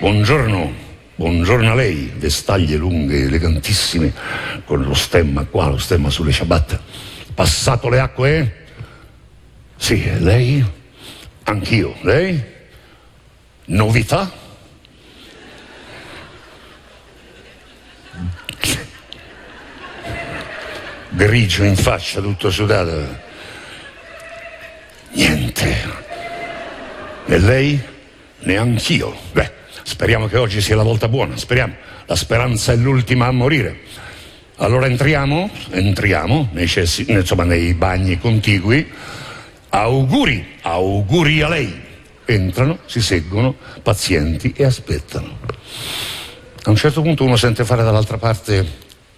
Buongiorno, 0.00 0.72
buongiorno 1.16 1.70
a 1.70 1.74
lei, 1.74 2.12
vestaglie 2.16 2.76
lunghe, 2.76 3.22
elegantissime, 3.22 4.12
con 4.64 4.82
lo 4.82 4.94
stemma 4.94 5.44
qua, 5.44 5.68
lo 5.68 5.78
stemma 5.78 6.10
sulle 6.10 6.32
ciabatte. 6.32 6.80
Passato 7.34 7.88
le 7.88 8.00
acque? 8.00 8.57
Sì, 9.78 10.04
lei? 10.18 10.62
Anch'io. 11.44 11.96
Lei? 12.02 12.42
Novità? 13.66 14.30
Grigio 21.10 21.64
in 21.64 21.76
faccia, 21.76 22.20
tutto 22.20 22.50
sudato. 22.50 23.18
Niente. 25.12 25.76
E 27.26 27.38
lei? 27.38 27.80
Neanch'io. 28.40 29.16
Beh, 29.32 29.50
speriamo 29.84 30.26
che 30.28 30.36
oggi 30.36 30.60
sia 30.60 30.76
la 30.76 30.82
volta 30.82 31.08
buona, 31.08 31.36
speriamo. 31.36 31.74
La 32.06 32.16
speranza 32.16 32.72
è 32.72 32.76
l'ultima 32.76 33.26
a 33.26 33.32
morire. 33.32 33.80
Allora 34.56 34.86
entriamo, 34.86 35.50
entriamo 35.70 36.48
nei, 36.52 36.66
cessi- 36.66 37.10
insomma, 37.10 37.44
nei 37.44 37.74
bagni 37.74 38.18
contigui. 38.18 38.90
Auguri, 39.70 40.56
auguri 40.62 41.42
a 41.42 41.48
lei. 41.48 41.86
Entrano, 42.24 42.78
si 42.86 43.00
seggono, 43.00 43.54
pazienti 43.82 44.52
e 44.56 44.64
aspettano. 44.64 45.38
A 46.64 46.70
un 46.70 46.76
certo 46.76 47.02
punto 47.02 47.24
uno 47.24 47.36
sente 47.36 47.64
fare 47.64 47.82
dall'altra 47.82 48.18
parte 48.18 48.66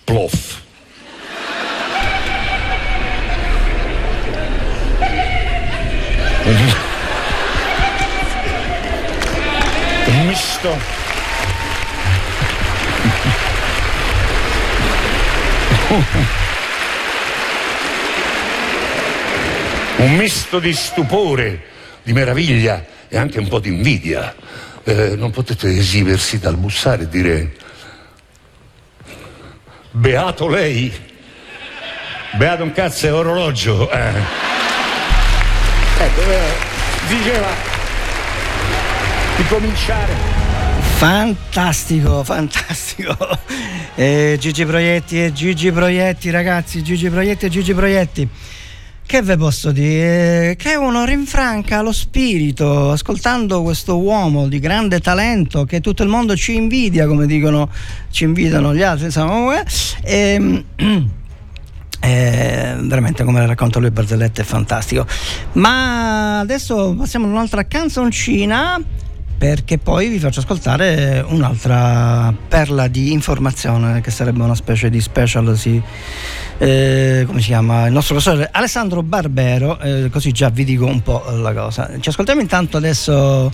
plof. 0.05 0.59
Un 10.07 10.27
misto. 10.27 10.99
Un 20.01 20.17
misto 20.17 20.59
di 20.61 20.73
stupore, 20.73 21.63
di 22.03 22.15
meraviglia 22.15 22.87
e 23.07 23.19
anche 23.19 23.39
un 23.39 23.49
po' 23.49 23.59
di 23.59 23.69
invidia. 23.69 24.35
Eh, 24.83 25.15
non 25.15 25.31
potete 25.31 25.77
esimersi 25.77 26.39
dal 26.39 26.57
bussare 26.57 27.03
e 27.03 27.09
dire 27.09 27.53
beato 29.91 30.49
lei, 30.49 30.91
beato 32.33 32.63
un 32.63 32.73
cazzo 32.73 33.09
è 33.09 33.13
orologio. 33.13 33.91
Eh. 33.91 34.13
Ecco, 35.99 36.21
eh, 36.23 36.53
diceva 37.07 37.49
di 39.37 39.45
cominciare. 39.49 40.13
Fantastico, 40.97 42.25
fantastico. 42.25 43.17
Eh, 43.97 44.39
Gigi 44.41 44.65
Proietti 44.65 45.23
e 45.23 45.33
Gigi 45.35 45.71
Proietti, 45.71 46.31
ragazzi, 46.31 46.83
Gigi 46.83 47.11
Proietti 47.11 47.45
e 47.45 47.49
Gigi 47.51 47.75
Proietti. 47.75 48.29
Che 49.11 49.23
ve 49.23 49.37
posso 49.37 49.73
dire? 49.73 50.55
Che 50.57 50.77
uno 50.77 51.05
rinfranca 51.05 51.83
lo 51.83 51.91
spirito 51.91 52.93
ascoltando 52.93 53.61
questo 53.61 53.99
uomo 53.99 54.47
di 54.47 54.61
grande 54.61 55.01
talento 55.01 55.65
che 55.65 55.81
tutto 55.81 56.05
il 56.05 56.09
mondo 56.09 56.37
ci 56.37 56.55
invidia, 56.55 57.09
come 57.09 57.27
dicono, 57.27 57.69
ci 58.13 58.23
invidiano 58.23 58.73
gli 58.73 58.83
altri, 58.83 59.07
insomma. 59.07 59.61
eh, 59.61 59.65
ehm, 60.05 60.65
eh, 62.01 62.77
veramente 62.83 63.25
come 63.25 63.45
racconta 63.45 63.81
lui 63.81 63.91
Barzelletta 63.91 64.43
è 64.43 64.45
fantastico. 64.45 65.05
Ma 65.55 66.39
adesso 66.39 66.95
passiamo 66.97 67.27
ad 67.27 67.33
un'altra 67.33 67.67
canzoncina 67.67 68.81
perché 69.41 69.79
poi 69.79 70.09
vi 70.09 70.19
faccio 70.19 70.41
ascoltare 70.41 71.25
un'altra 71.27 72.31
perla 72.47 72.89
di 72.89 73.13
informazione 73.13 74.03
che 74.03 74.11
sarebbe 74.11 74.43
una 74.43 74.55
specie 74.55 74.91
di 74.91 75.01
special, 75.01 75.57
sì. 75.57 75.81
Eh, 76.59 77.25
come 77.27 77.41
si 77.41 77.47
chiama? 77.47 77.87
Il 77.87 77.93
nostro 77.95 78.17
professore 78.17 78.51
Alessandro 78.53 79.03
Barbero, 79.03 79.81
eh, 79.81 80.11
così 80.11 80.31
già 80.33 80.51
vi 80.51 80.65
dico 80.65 80.85
un 80.85 81.01
po' 81.01 81.25
la 81.31 81.55
cosa. 81.55 81.91
Ci 81.99 82.11
ascoltiamo 82.11 82.43
intanto 82.43 82.77
adesso 82.77 83.51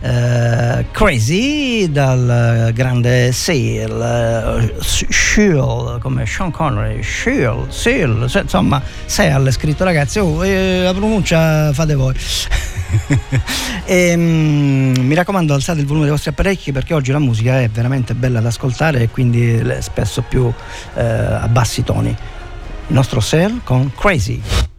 eh, 0.00 0.86
Crazy 0.90 1.90
dal 1.90 2.70
grande 2.72 3.32
Seal, 3.32 4.70
uh, 4.76 4.82
Seal, 4.82 5.98
come 6.00 6.26
Sean 6.26 6.50
Connery, 6.50 7.02
Seal, 7.02 7.66
Seal, 7.68 8.28
cioè, 8.28 8.42
insomma, 8.42 8.82
Seal 9.04 9.46
è 9.46 9.50
scritto 9.50 9.84
ragazzi, 9.84 10.18
oh, 10.18 10.44
eh, 10.44 10.82
la 10.82 10.92
pronuncia 10.92 11.72
fate 11.72 11.94
voi. 11.94 12.14
e, 13.84 14.16
mm, 14.16 14.94
mi 14.96 15.14
raccomando 15.14 15.54
alzate 15.54 15.80
il 15.80 15.86
volume 15.86 16.04
dei 16.04 16.12
vostri 16.12 16.30
apparecchi 16.30 16.72
perché 16.72 16.94
oggi 16.94 17.12
la 17.12 17.18
musica 17.18 17.60
è 17.60 17.68
veramente 17.68 18.14
bella 18.14 18.40
da 18.40 18.48
ascoltare 18.48 19.02
e 19.02 19.08
quindi 19.10 19.62
le- 19.62 19.80
spesso 19.82 20.22
più 20.22 20.52
eh, 20.94 21.02
a 21.02 21.48
bassi 21.48 21.84
toni. 21.84 22.08
Il 22.08 22.94
nostro 22.94 23.20
Seal 23.20 23.60
con 23.62 23.92
Crazy. 23.94 24.69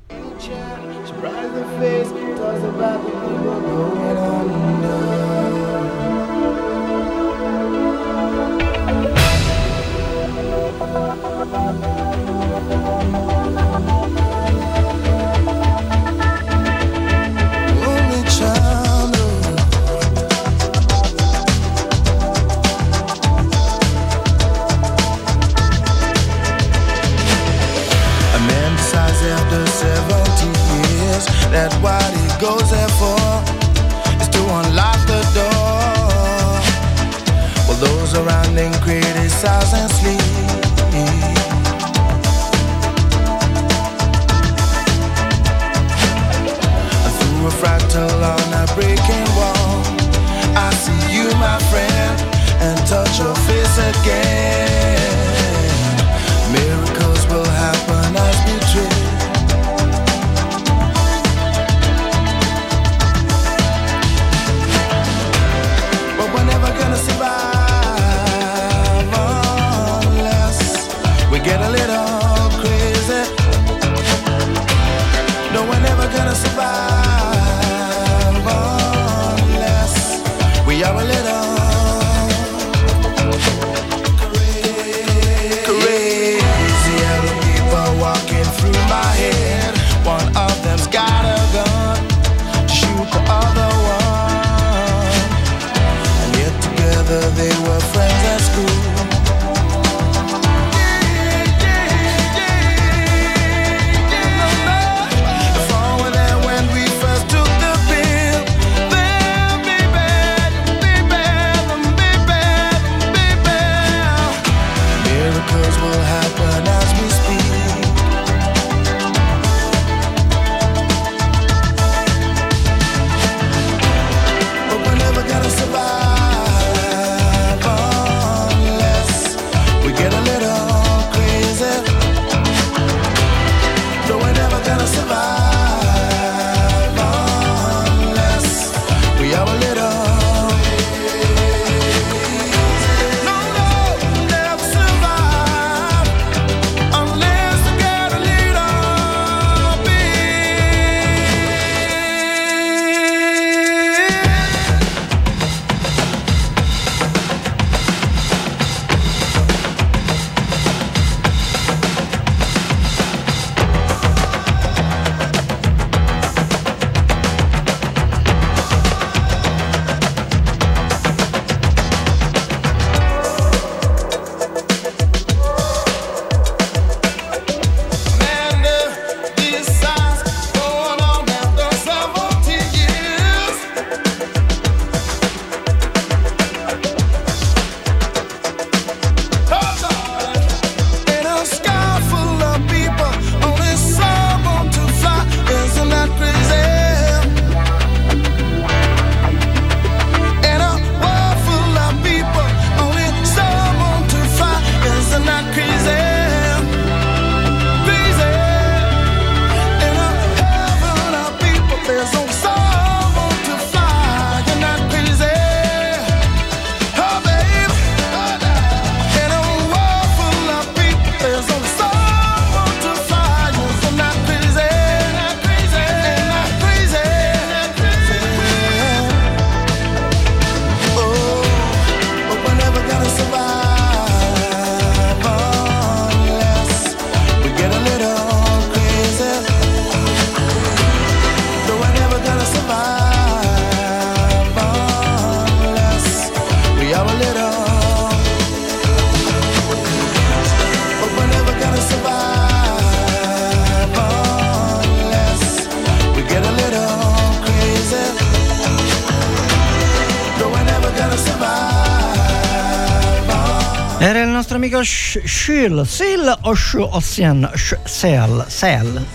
Il 264.82 264.88
nostro 264.88 265.21
amico 265.21 265.23
Sh- 265.23 265.23
Shil, 265.25 265.84
Sil 265.86 266.25
o 266.42 266.54
Shu 266.54 266.90
Seal, 267.00 268.46
Seal. 268.48 269.06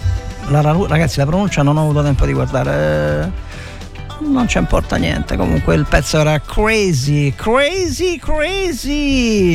La- 0.49 0.63
la- 0.63 0.87
ragazzi, 0.87 1.19
la 1.19 1.27
pronuncia 1.27 1.63
non 1.63 1.77
ho 1.77 1.83
avuto 1.83 2.03
tempo 2.03 2.25
di 2.25 2.33
guardare. 2.33 3.31
Non 4.21 4.49
ci 4.49 4.59
importa 4.59 4.97
niente. 4.97 5.37
Comunque 5.37 5.75
il 5.75 5.87
pezzo 5.89 6.19
era 6.19 6.41
crazy, 6.41 7.35
crazy, 7.35 8.19
crazy. 8.19 9.55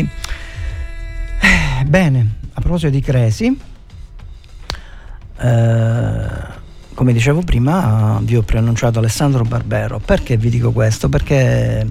Eh, 1.40 1.84
Bene, 1.86 2.36
a 2.54 2.60
proposito 2.62 2.92
di 2.92 3.02
crazy, 3.02 3.58
eh, 5.40 6.26
come 6.94 7.14
dicevo 7.14 7.42
prima, 7.42 8.20
vi 8.22 8.36
ho 8.36 8.44
preannunciato 8.44 9.00
Alessandro 9.00 9.44
Barbero. 9.44 10.00
Perché 10.00 10.38
vi 10.38 10.50
dico 10.50 10.72
questo? 10.72 11.10
Perché 11.10 11.80
eh, 11.80 11.88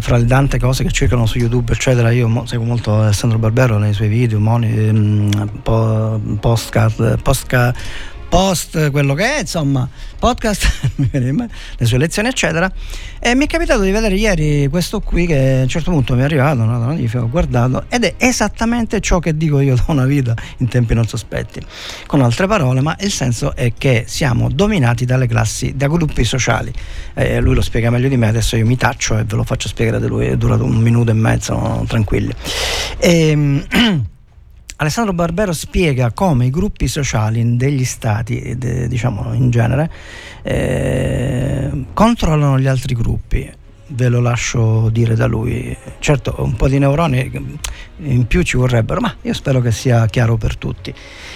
fra 0.00 0.16
le 0.18 0.26
tante 0.26 0.58
cose 0.58 0.84
che 0.84 0.90
circolano 0.90 1.26
su 1.26 1.38
YouTube, 1.38 1.72
eccetera, 1.72 2.10
io 2.10 2.44
seguo 2.46 2.66
molto 2.66 3.00
Alessandro 3.00 3.38
Barbero 3.38 3.78
nei 3.78 3.94
suoi 3.94 4.08
video, 4.08 4.38
moni, 4.38 4.70
ehm, 4.70 5.60
po- 5.62 6.20
postcard, 6.40 7.20
postca- 7.22 7.74
post 8.28 8.90
quello 8.90 9.14
che 9.14 9.36
è, 9.36 9.40
insomma, 9.40 9.88
podcast, 10.18 10.92
le 11.10 11.86
sue 11.86 11.98
lezioni, 11.98 12.28
eccetera. 12.28 12.70
E 13.18 13.34
mi 13.34 13.44
è 13.44 13.48
capitato 13.48 13.80
di 13.80 13.90
vedere 13.90 14.14
ieri 14.14 14.68
questo 14.68 15.00
qui 15.00 15.26
che 15.26 15.58
a 15.58 15.62
un 15.62 15.68
certo 15.68 15.90
punto 15.90 16.14
mi 16.14 16.20
è 16.20 16.24
arrivato, 16.24 16.60
una 16.60 16.76
notifica, 16.76 17.22
ho 17.22 17.28
guardato, 17.28 17.84
ed 17.88 18.04
è 18.04 18.14
esattamente 18.18 19.00
ciò 19.00 19.18
che 19.18 19.36
dico 19.36 19.60
io 19.60 19.74
da 19.74 19.84
una 19.88 20.04
vita 20.04 20.34
in 20.58 20.68
tempi 20.68 20.94
non 20.94 21.06
sospetti. 21.06 21.60
Con 22.06 22.20
altre 22.20 22.46
parole, 22.46 22.80
ma 22.80 22.96
il 23.00 23.10
senso 23.10 23.54
è 23.54 23.72
che 23.76 24.04
siamo 24.06 24.48
dominati 24.50 25.04
dalle 25.04 25.26
classi, 25.26 25.74
da 25.76 25.88
gruppi 25.88 26.24
sociali. 26.24 26.72
Eh, 27.14 27.40
lui 27.40 27.54
lo 27.54 27.62
spiega 27.62 27.90
meglio 27.90 28.08
di 28.08 28.16
me, 28.16 28.28
adesso 28.28 28.56
io 28.56 28.66
mi 28.66 28.76
taccio 28.76 29.18
e 29.18 29.24
ve 29.24 29.36
lo 29.36 29.44
faccio 29.44 29.68
spiegare 29.68 29.98
da 29.98 30.06
lui, 30.06 30.26
è 30.26 30.36
durato 30.36 30.64
un 30.64 30.76
minuto 30.76 31.10
e 31.10 31.14
mezzo, 31.14 31.84
tranquilli. 31.88 32.32
Ehm, 32.98 34.06
Alessandro 34.80 35.12
Barbero 35.12 35.52
spiega 35.52 36.12
come 36.12 36.46
i 36.46 36.50
gruppi 36.50 36.86
sociali 36.86 37.56
degli 37.56 37.84
stati, 37.84 38.40
eh, 38.40 38.86
diciamo 38.86 39.32
in 39.32 39.50
genere, 39.50 39.90
eh, 40.42 41.84
controllano 41.92 42.60
gli 42.60 42.68
altri 42.68 42.94
gruppi. 42.94 43.52
Ve 43.90 44.08
lo 44.08 44.20
lascio 44.20 44.90
dire 44.90 45.14
da 45.14 45.24
lui. 45.26 45.74
Certo, 45.98 46.34
un 46.38 46.54
po' 46.56 46.68
di 46.68 46.78
neuroni 46.78 47.56
in 48.00 48.26
più 48.26 48.42
ci 48.42 48.56
vorrebbero, 48.58 49.00
ma 49.00 49.14
io 49.22 49.32
spero 49.32 49.60
che 49.60 49.72
sia 49.72 50.04
chiaro 50.06 50.36
per 50.36 50.56
tutti. 50.58 50.92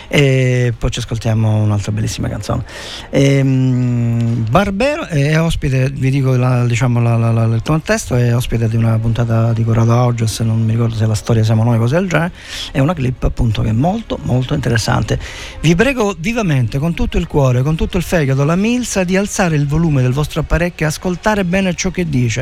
E 0.09 0.75
poi 0.77 0.91
ci 0.91 0.99
ascoltiamo 0.99 1.63
un'altra 1.63 1.93
bellissima 1.93 2.29
canzone. 2.29 2.65
Ehm, 3.11 4.45
Barbero 4.51 5.07
è 5.07 5.41
ospite, 5.41 5.89
vi 5.91 6.11
dico 6.11 6.37
la- 6.37 6.67
diciamo, 6.67 7.01
la- 7.01 7.17
la- 7.17 7.45
il 7.45 7.63
contesto, 7.65 8.15
è 8.17 8.35
ospite 8.37 8.69
di 8.69 8.77
una 8.77 8.99
puntata 8.99 9.55
di 9.55 9.65
Corrado 9.65 9.93
Auges, 9.95 10.41
non 10.41 10.63
mi 10.63 10.73
ricordo 10.73 10.95
se 10.95 11.07
la 11.07 11.15
storia 11.15 11.43
siamo 11.43 11.65
noi, 11.65 11.79
cose 11.79 11.95
del 11.97 12.07
genere, 12.09 12.33
è 12.71 12.81
una 12.81 12.93
clip 12.93 13.25
appunto 13.25 13.63
che 13.63 13.71
è 13.71 13.73
molto 13.73 14.19
molto 14.25 14.53
interessante. 14.53 15.19
Vi 15.63 15.75
prego 15.75 16.15
vivamente, 16.19 16.79
con 16.79 16.93
tutto 16.93 17.17
il 17.17 17.27
cuore, 17.27 17.63
con 17.63 17.77
tutto 17.77 17.97
il 17.97 18.03
fegato, 18.03 18.45
la 18.45 18.57
milza 18.57 19.05
di 19.05 19.17
alzare 19.17 19.57
il 19.57 19.67
volume 19.67 20.03
del 20.03 20.13
vostro 20.13 20.41
apparecchio 20.41 20.85
e 20.85 20.89
ascoltare 20.91 21.45
bene 21.47 21.75
ciò 21.75 21.91
che 21.91 22.07
dice 22.07 22.42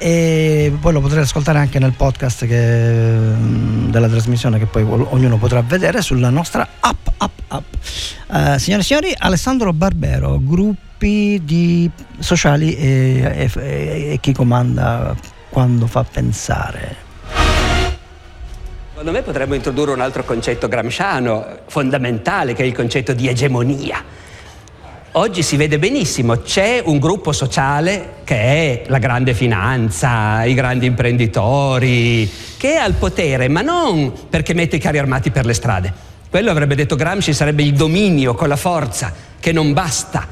e 0.00 0.72
poi 0.80 0.92
lo 0.92 1.00
potrete 1.00 1.22
ascoltare 1.22 1.58
anche 1.58 1.80
nel 1.80 1.92
podcast 1.92 2.46
che, 2.46 2.56
mm, 2.56 3.90
della 3.90 4.08
trasmissione 4.08 4.58
che 4.58 4.66
poi 4.66 4.82
ognuno 4.82 5.38
potrà 5.38 5.60
vedere 5.62 6.02
sulla 6.02 6.30
nostra 6.30 6.66
app. 6.80 7.06
app, 7.16 7.38
app. 7.48 7.74
Eh, 7.74 8.58
signore 8.58 8.82
e 8.82 8.84
signori, 8.84 9.12
Alessandro 9.16 9.72
Barbero, 9.72 10.38
gruppi 10.40 11.40
di 11.44 11.90
sociali 12.18 12.76
e, 12.76 13.50
e- 13.54 14.12
e 14.12 14.18
chi 14.20 14.32
comanda 14.32 15.16
quando 15.48 15.86
fa 15.86 16.04
pensare. 16.04 17.06
Secondo 18.90 19.12
me 19.12 19.22
potremmo 19.22 19.54
introdurre 19.54 19.92
un 19.92 20.00
altro 20.00 20.24
concetto 20.24 20.68
gramsciano 20.68 21.60
fondamentale 21.66 22.52
che 22.52 22.62
è 22.62 22.66
il 22.66 22.74
concetto 22.74 23.12
di 23.12 23.28
egemonia. 23.28 24.02
Oggi 25.18 25.42
si 25.42 25.56
vede 25.56 25.80
benissimo, 25.80 26.42
c'è 26.42 26.80
un 26.84 27.00
gruppo 27.00 27.32
sociale 27.32 28.18
che 28.22 28.36
è 28.36 28.82
la 28.86 28.98
grande 28.98 29.34
finanza, 29.34 30.44
i 30.44 30.54
grandi 30.54 30.86
imprenditori, 30.86 32.30
che 32.56 32.74
è 32.74 32.76
al 32.76 32.92
potere, 32.92 33.48
ma 33.48 33.60
non 33.60 34.12
perché 34.30 34.54
mette 34.54 34.76
i 34.76 34.78
carri 34.78 34.98
armati 34.98 35.32
per 35.32 35.44
le 35.44 35.54
strade. 35.54 35.92
Quello 36.30 36.52
avrebbe 36.52 36.76
detto 36.76 36.94
Gramsci 36.94 37.32
sarebbe 37.32 37.64
il 37.64 37.72
dominio 37.72 38.34
con 38.34 38.46
la 38.46 38.54
forza, 38.54 39.12
che 39.40 39.50
non 39.50 39.72
basta. 39.72 40.24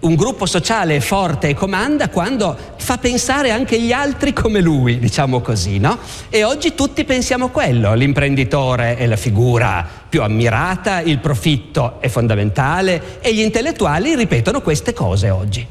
Un 0.00 0.14
gruppo 0.14 0.46
sociale 0.46 0.98
forte 1.00 1.48
e 1.48 1.54
comanda 1.54 2.08
quando 2.08 2.56
fa 2.76 2.96
pensare 2.96 3.50
anche 3.50 3.78
gli 3.78 3.92
altri 3.92 4.32
come 4.32 4.62
lui, 4.62 4.98
diciamo 4.98 5.40
così, 5.40 5.78
no? 5.78 5.98
E 6.30 6.42
oggi 6.42 6.74
tutti 6.74 7.04
pensiamo 7.04 7.48
quello, 7.48 7.92
l'imprenditore 7.92 8.96
è 8.96 9.06
la 9.06 9.16
figura 9.16 9.86
più 10.08 10.22
ammirata, 10.22 11.00
il 11.02 11.18
profitto 11.18 12.00
è 12.00 12.08
fondamentale 12.08 13.20
e 13.20 13.34
gli 13.34 13.40
intellettuali 13.40 14.14
ripetono 14.14 14.62
queste 14.62 14.94
cose 14.94 15.28
oggi. 15.28 15.66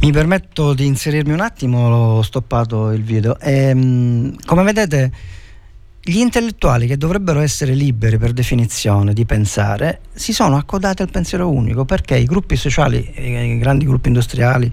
Mi 0.00 0.10
permetto 0.10 0.72
di 0.72 0.86
inserirmi 0.86 1.32
un 1.34 1.40
attimo, 1.40 1.88
ho 1.88 2.22
stoppato 2.22 2.92
il 2.92 3.02
video. 3.02 3.38
Ehm, 3.40 4.36
come 4.46 4.62
vedete, 4.62 5.12
gli 6.08 6.18
intellettuali 6.18 6.86
che 6.86 6.96
dovrebbero 6.96 7.40
essere 7.40 7.74
liberi 7.74 8.16
per 8.16 8.32
definizione 8.32 9.12
di 9.12 9.24
pensare 9.24 10.02
si 10.14 10.32
sono 10.32 10.56
accodati 10.56 11.02
al 11.02 11.10
pensiero 11.10 11.50
unico 11.50 11.84
perché 11.84 12.16
i 12.16 12.26
gruppi 12.26 12.54
sociali, 12.54 13.10
eh, 13.12 13.54
i 13.54 13.58
grandi 13.58 13.86
gruppi 13.86 14.06
industriali, 14.06 14.70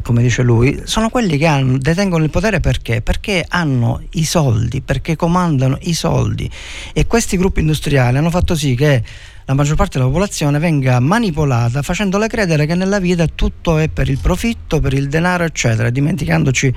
come 0.00 0.22
dice 0.22 0.40
lui, 0.40 0.80
sono 0.84 1.10
quelli 1.10 1.36
che 1.36 1.44
hanno- 1.44 1.76
detengono 1.76 2.24
il 2.24 2.30
potere 2.30 2.60
perché? 2.60 3.02
Perché 3.02 3.44
hanno 3.46 4.00
i 4.12 4.24
soldi, 4.24 4.80
perché 4.80 5.16
comandano 5.16 5.76
i 5.82 5.92
soldi 5.92 6.50
e 6.94 7.06
questi 7.06 7.36
gruppi 7.36 7.60
industriali 7.60 8.16
hanno 8.16 8.30
fatto 8.30 8.54
sì 8.54 8.74
che 8.74 9.02
la 9.50 9.56
maggior 9.56 9.74
parte 9.74 9.98
della 9.98 10.08
popolazione 10.08 10.60
venga 10.60 11.00
manipolata 11.00 11.82
facendole 11.82 12.28
credere 12.28 12.66
che 12.66 12.76
nella 12.76 13.00
vita 13.00 13.26
tutto 13.26 13.78
è 13.78 13.88
per 13.88 14.08
il 14.08 14.20
profitto, 14.22 14.78
per 14.78 14.92
il 14.92 15.08
denaro, 15.08 15.42
eccetera, 15.42 15.90
dimenticandoci 15.90 16.72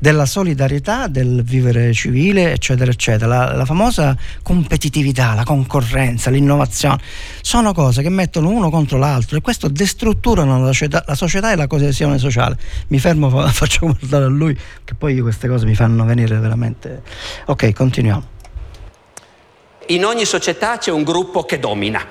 della 0.00 0.26
solidarietà, 0.26 1.06
del 1.06 1.44
vivere 1.44 1.92
civile, 1.92 2.50
eccetera, 2.50 2.90
eccetera. 2.90 3.28
La, 3.28 3.54
la 3.54 3.64
famosa 3.64 4.16
competitività, 4.42 5.34
la 5.34 5.44
concorrenza, 5.44 6.28
l'innovazione, 6.30 6.98
sono 7.42 7.72
cose 7.72 8.02
che 8.02 8.08
mettono 8.08 8.50
uno 8.50 8.70
contro 8.70 8.98
l'altro 8.98 9.36
e 9.36 9.40
questo 9.40 9.68
destrutturano 9.68 10.58
la 10.58 10.66
società, 10.72 11.04
la 11.06 11.14
società 11.14 11.52
e 11.52 11.54
la 11.54 11.68
coesione 11.68 12.18
sociale. 12.18 12.58
Mi 12.88 12.98
fermo, 12.98 13.30
fa- 13.30 13.46
faccio 13.54 13.86
guardare 13.86 14.24
a 14.24 14.28
lui, 14.28 14.58
che 14.82 14.94
poi 14.94 15.20
queste 15.20 15.46
cose 15.46 15.64
mi 15.64 15.76
fanno 15.76 16.04
venire 16.04 16.36
veramente... 16.40 17.02
Ok, 17.44 17.72
continuiamo. 17.72 18.34
In 19.88 20.04
ogni 20.04 20.24
società 20.24 20.78
c'è 20.78 20.90
un 20.90 21.04
gruppo 21.04 21.44
che 21.44 21.60
domina. 21.60 22.04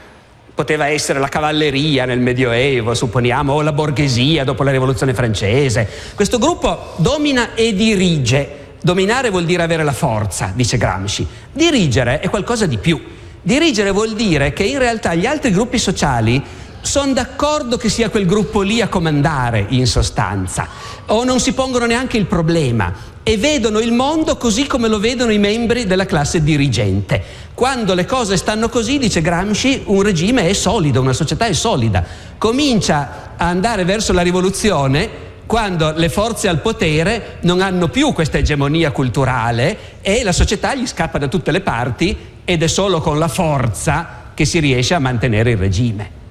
Poteva 0.54 0.88
essere 0.88 1.20
la 1.20 1.28
cavalleria 1.28 2.06
nel 2.06 2.20
Medioevo, 2.20 2.94
supponiamo, 2.94 3.52
o 3.52 3.62
la 3.62 3.74
borghesia 3.74 4.46
dopo 4.46 4.64
la 4.64 4.72
Rivoluzione 4.72 5.14
francese. 5.14 5.90
Questo 6.16 6.38
gruppo 6.38 6.94
domina 6.98 7.54
e 7.54 7.74
dirige. 7.74 8.64
Dominare 8.82 9.30
vuol 9.30 9.44
dire 9.44 9.64
avere 9.64 9.84
la 9.84 9.92
forza, 9.92 10.54
dice 10.56 10.78
Gramsci. 10.78 11.28
Dirigere 11.52 12.22
è 12.22 12.30
qualcosa 12.30 12.66
di 12.66 12.78
più. 12.78 13.04
Dirigere 13.42 13.92
vuol 13.92 14.14
dire 14.14 14.54
che 14.54 14.64
in 14.64 14.80
realtà 14.80 15.14
gli 15.14 15.26
altri 15.26 15.52
gruppi 15.52 15.78
sociali 15.78 16.42
sono 16.86 17.14
d'accordo 17.14 17.78
che 17.78 17.90
sia 17.90 18.10
quel 18.10 18.26
gruppo 18.26 18.62
lì 18.62 18.80
a 18.80 18.88
comandare, 18.88 19.66
in 19.70 19.88
sostanza, 19.88 20.68
o 21.08 21.24
non 21.24 21.40
si 21.40 21.54
pongono 21.54 21.86
neanche 21.86 22.18
il 22.18 22.26
problema 22.26 22.94
e 23.24 23.38
vedono 23.38 23.80
il 23.80 23.92
mondo 23.92 24.38
così 24.38 24.68
come 24.68 24.88
lo 24.88 25.00
vedono 25.00 25.32
i 25.32 25.40
membri 25.40 25.88
della 25.88 26.06
classe 26.06 26.44
dirigente. 26.44 27.24
Quando 27.56 27.96
le 27.96 28.06
cose 28.06 28.38
stanno 28.38 28.70
così, 28.70 29.00
dice 29.00 29.22
Gramsci, 29.22 29.82
un 29.86 30.04
regime 30.04 30.48
è 30.48 30.54
solido, 30.54 31.02
una 31.02 31.14
società 31.14 31.48
è 31.48 31.54
solida. 31.54 32.06
Comincia 32.38 33.34
a 33.36 33.48
andare 33.48 33.84
verso 33.84 34.14
la 34.14 34.22
rivoluzione 34.22 35.24
quando 35.48 35.92
le 35.92 36.10
forze 36.10 36.48
al 36.48 36.62
potere 36.62 37.38
non 37.42 37.62
hanno 37.62 37.88
più 37.88 38.14
questa 38.14 38.38
egemonia 38.38 38.92
culturale 38.92 40.00
e 40.02 40.24
la 40.24 40.32
società 40.32 40.76
gli 40.76 40.86
scappa 40.86 41.18
da 41.18 41.28
tutte 41.28 41.52
le 41.52 41.62
parti 41.62 42.16
ed 42.46 42.62
è 42.62 42.68
solo 42.68 43.02
con 43.02 43.18
la 43.18 43.28
forza 43.28 44.24
che 44.36 44.46
si 44.46 44.60
riesce 44.60 44.94
a 44.94 45.00
mantenere 45.00 45.52
il 45.52 45.58
regime. 45.58 46.25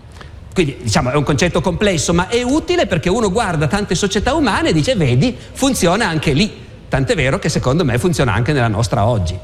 Quindi 0.54 0.76
diciamo 0.82 1.10
è 1.10 1.16
un 1.16 1.24
concetto 1.24 1.60
complesso, 1.60 2.14
ma 2.14 2.28
è 2.28 2.40
utile 2.42 2.86
perché 2.86 3.10
uno 3.10 3.30
guarda 3.30 3.66
tante 3.66 3.96
società 3.96 4.34
umane 4.34 4.68
e 4.68 4.72
dice 4.72 4.94
vedi, 4.94 5.36
funziona 5.52 6.06
anche 6.06 6.32
lì. 6.32 6.62
Tant'è 6.88 7.16
vero 7.16 7.40
che 7.40 7.48
secondo 7.48 7.84
me 7.84 7.98
funziona 7.98 8.32
anche 8.32 8.52
nella 8.52 8.68
nostra 8.68 9.04
oggi. 9.04 9.36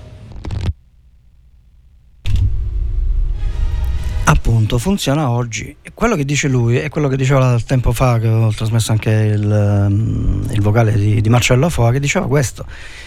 Appunto, 4.22 4.78
funziona 4.78 5.30
oggi. 5.30 5.76
Quello 5.92 6.14
che 6.14 6.24
dice 6.24 6.46
lui 6.46 6.76
è 6.76 6.88
quello 6.88 7.08
che 7.08 7.16
diceva 7.16 7.58
tempo 7.66 7.90
fa, 7.92 8.20
che 8.20 8.28
ho 8.28 8.52
trasmesso 8.52 8.92
anche 8.92 9.10
il, 9.10 9.86
um, 9.88 10.46
il 10.48 10.60
vocale 10.60 10.92
di, 10.92 11.20
di 11.20 11.28
Marcello 11.28 11.68
Foa, 11.68 11.90
che 11.90 11.98
diceva 11.98 12.28
questo, 12.28 12.64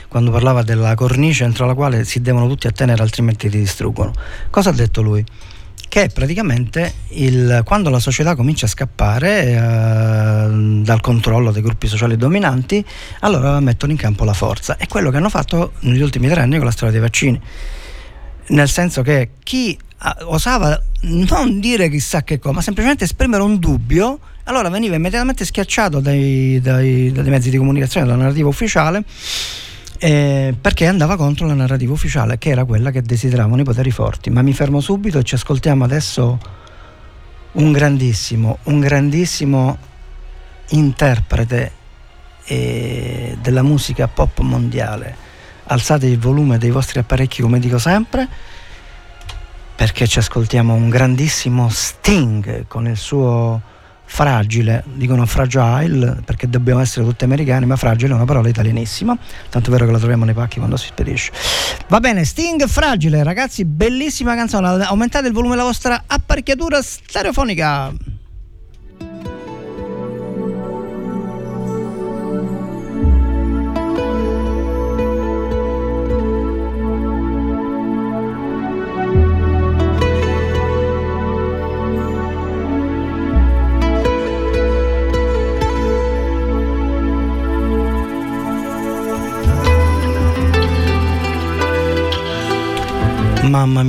quando 0.09 0.29
parlava 0.29 0.61
della 0.61 0.93
cornice 0.95 1.45
entro 1.45 1.65
la 1.65 1.73
quale 1.73 2.03
si 2.03 2.21
devono 2.21 2.47
tutti 2.49 2.67
attenere, 2.67 3.01
altrimenti 3.01 3.49
ti 3.49 3.59
distruggono. 3.59 4.11
Cosa 4.49 4.71
ha 4.71 4.73
detto 4.73 5.01
lui? 5.01 5.23
Che 5.93 6.09
praticamente 6.11 6.91
il- 7.09 7.61
quando 7.63 7.91
la 7.91 7.99
società 7.99 8.33
comincia 8.33 8.65
a 8.65 8.69
scappare 8.69 9.43
eh, 9.43 10.81
dal 10.81 10.99
controllo 11.01 11.51
dei 11.51 11.61
gruppi 11.61 11.85
sociali 11.85 12.17
dominanti, 12.17 12.83
allora 13.19 13.59
mettono 13.59 13.91
in 13.91 13.99
campo 13.99 14.23
la 14.23 14.33
forza. 14.33 14.75
È 14.77 14.87
quello 14.87 15.11
che 15.11 15.17
hanno 15.17 15.29
fatto 15.29 15.73
negli 15.81 16.01
ultimi 16.01 16.27
tre 16.29 16.41
anni 16.41 16.55
con 16.55 16.65
la 16.65 16.71
storia 16.71 16.91
dei 16.93 16.99
vaccini 16.99 17.39
nel 18.47 18.67
senso 18.67 19.03
che 19.03 19.33
chi 19.43 19.77
ah, 19.99 20.17
osava 20.23 20.81
non 21.01 21.59
dire 21.59 21.91
chissà 21.91 22.23
che 22.23 22.39
cosa, 22.39 22.55
ma 22.55 22.61
semplicemente 22.61 23.03
esprimere 23.03 23.43
un 23.43 23.59
dubbio, 23.59 24.19
allora 24.45 24.69
veniva 24.69 24.95
immediatamente 24.95 25.45
schiacciato 25.45 25.99
dai, 25.99 26.59
dai- 26.59 27.11
dai 27.11 27.29
mezzi 27.29 27.51
di 27.51 27.57
comunicazione, 27.57 28.07
dalla 28.07 28.17
narrativa 28.17 28.47
ufficiale, 28.47 29.03
eh, 30.03 30.53
perché 30.59 30.85
andava 30.85 31.15
contro 31.15 31.47
la 31.47 31.53
narrativa 31.53 31.93
ufficiale, 31.93 32.37
che 32.37 32.49
era 32.49 32.65
quella 32.65 32.91
che 32.91 33.01
desideravano 33.01 33.61
i 33.61 33.63
poteri 33.63 33.89
forti. 33.89 34.29
Ma 34.29 34.41
mi 34.41 34.51
fermo 34.51 34.81
subito 34.81 35.17
e 35.17 35.23
ci 35.23 35.35
ascoltiamo 35.35 35.85
adesso 35.85 36.37
un 37.53 37.71
grandissimo, 37.71 38.57
un 38.63 38.81
grandissimo 38.81 39.77
interprete 40.71 41.71
eh, 42.43 43.37
della 43.41 43.61
musica 43.61 44.09
pop 44.09 44.41
mondiale. 44.41 45.15
Alzate 45.67 46.07
il 46.07 46.19
volume 46.19 46.57
dei 46.57 46.69
vostri 46.69 46.99
apparecchi, 46.99 47.41
come 47.41 47.59
dico 47.59 47.77
sempre, 47.77 48.27
perché 49.73 50.05
ci 50.05 50.19
ascoltiamo 50.19 50.73
un 50.73 50.89
grandissimo 50.89 51.69
Sting 51.69 52.67
con 52.67 52.89
il 52.89 52.97
suo 52.97 53.61
fragile, 54.05 54.83
dicono 54.93 55.25
fragile 55.25 56.21
perché 56.23 56.49
dobbiamo 56.49 56.81
essere 56.81 57.05
tutti 57.05 57.23
americani, 57.23 57.65
ma 57.65 57.75
fragile 57.75 58.11
è 58.11 58.15
una 58.15 58.25
parola 58.25 58.47
italianissima, 58.47 59.17
tanto 59.49 59.69
è 59.69 59.71
vero 59.71 59.85
che 59.85 59.91
la 59.91 59.97
troviamo 59.97 60.25
nei 60.25 60.33
pacchi 60.33 60.57
quando 60.57 60.77
si 60.77 60.87
spedisce. 60.87 61.31
Va 61.87 61.99
bene, 61.99 62.23
Sting 62.23 62.65
fragile, 62.67 63.23
ragazzi, 63.23 63.65
bellissima 63.65 64.35
canzone, 64.35 64.83
aumentate 64.83 65.27
il 65.27 65.33
volume 65.33 65.55
della 65.55 65.67
vostra 65.67 66.03
apparecchiatura 66.05 66.81
stereofonica. 66.81 68.12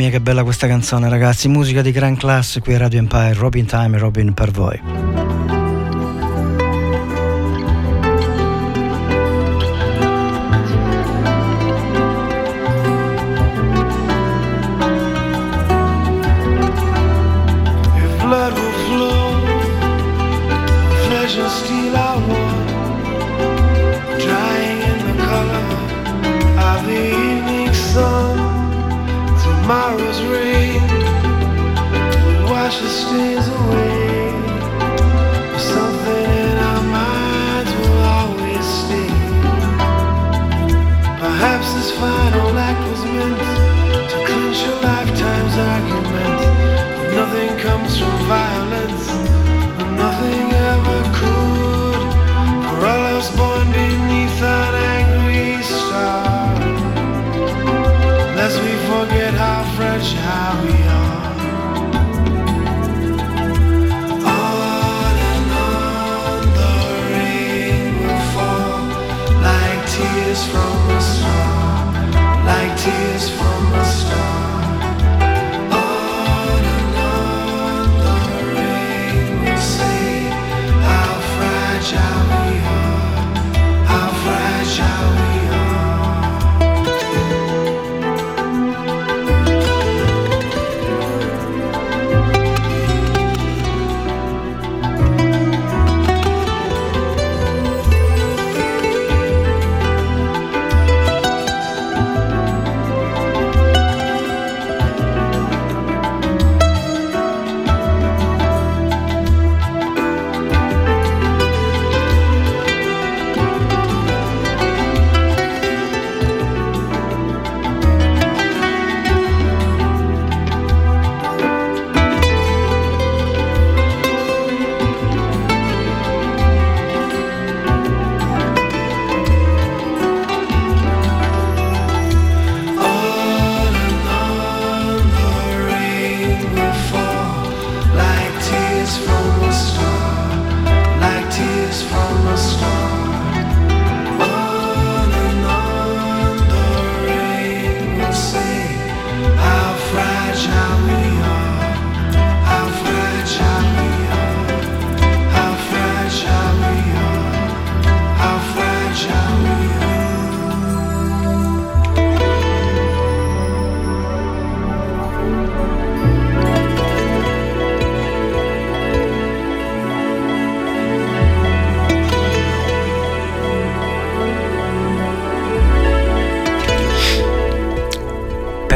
Mia 0.05 0.11
che 0.11 0.21
bella 0.21 0.45
questa 0.45 0.67
canzone 0.67 1.09
ragazzi, 1.09 1.49
musica 1.49 1.81
di 1.81 1.91
gran 1.91 2.15
classe 2.15 2.61
qui 2.61 2.75
a 2.75 2.79
Radio 2.79 2.99
Empire, 2.99 3.33
Robin 3.33 3.65
Time 3.65 3.97
e 3.97 3.99
Robin 3.99 4.35
per 4.35 4.51
voi. 4.51 5.14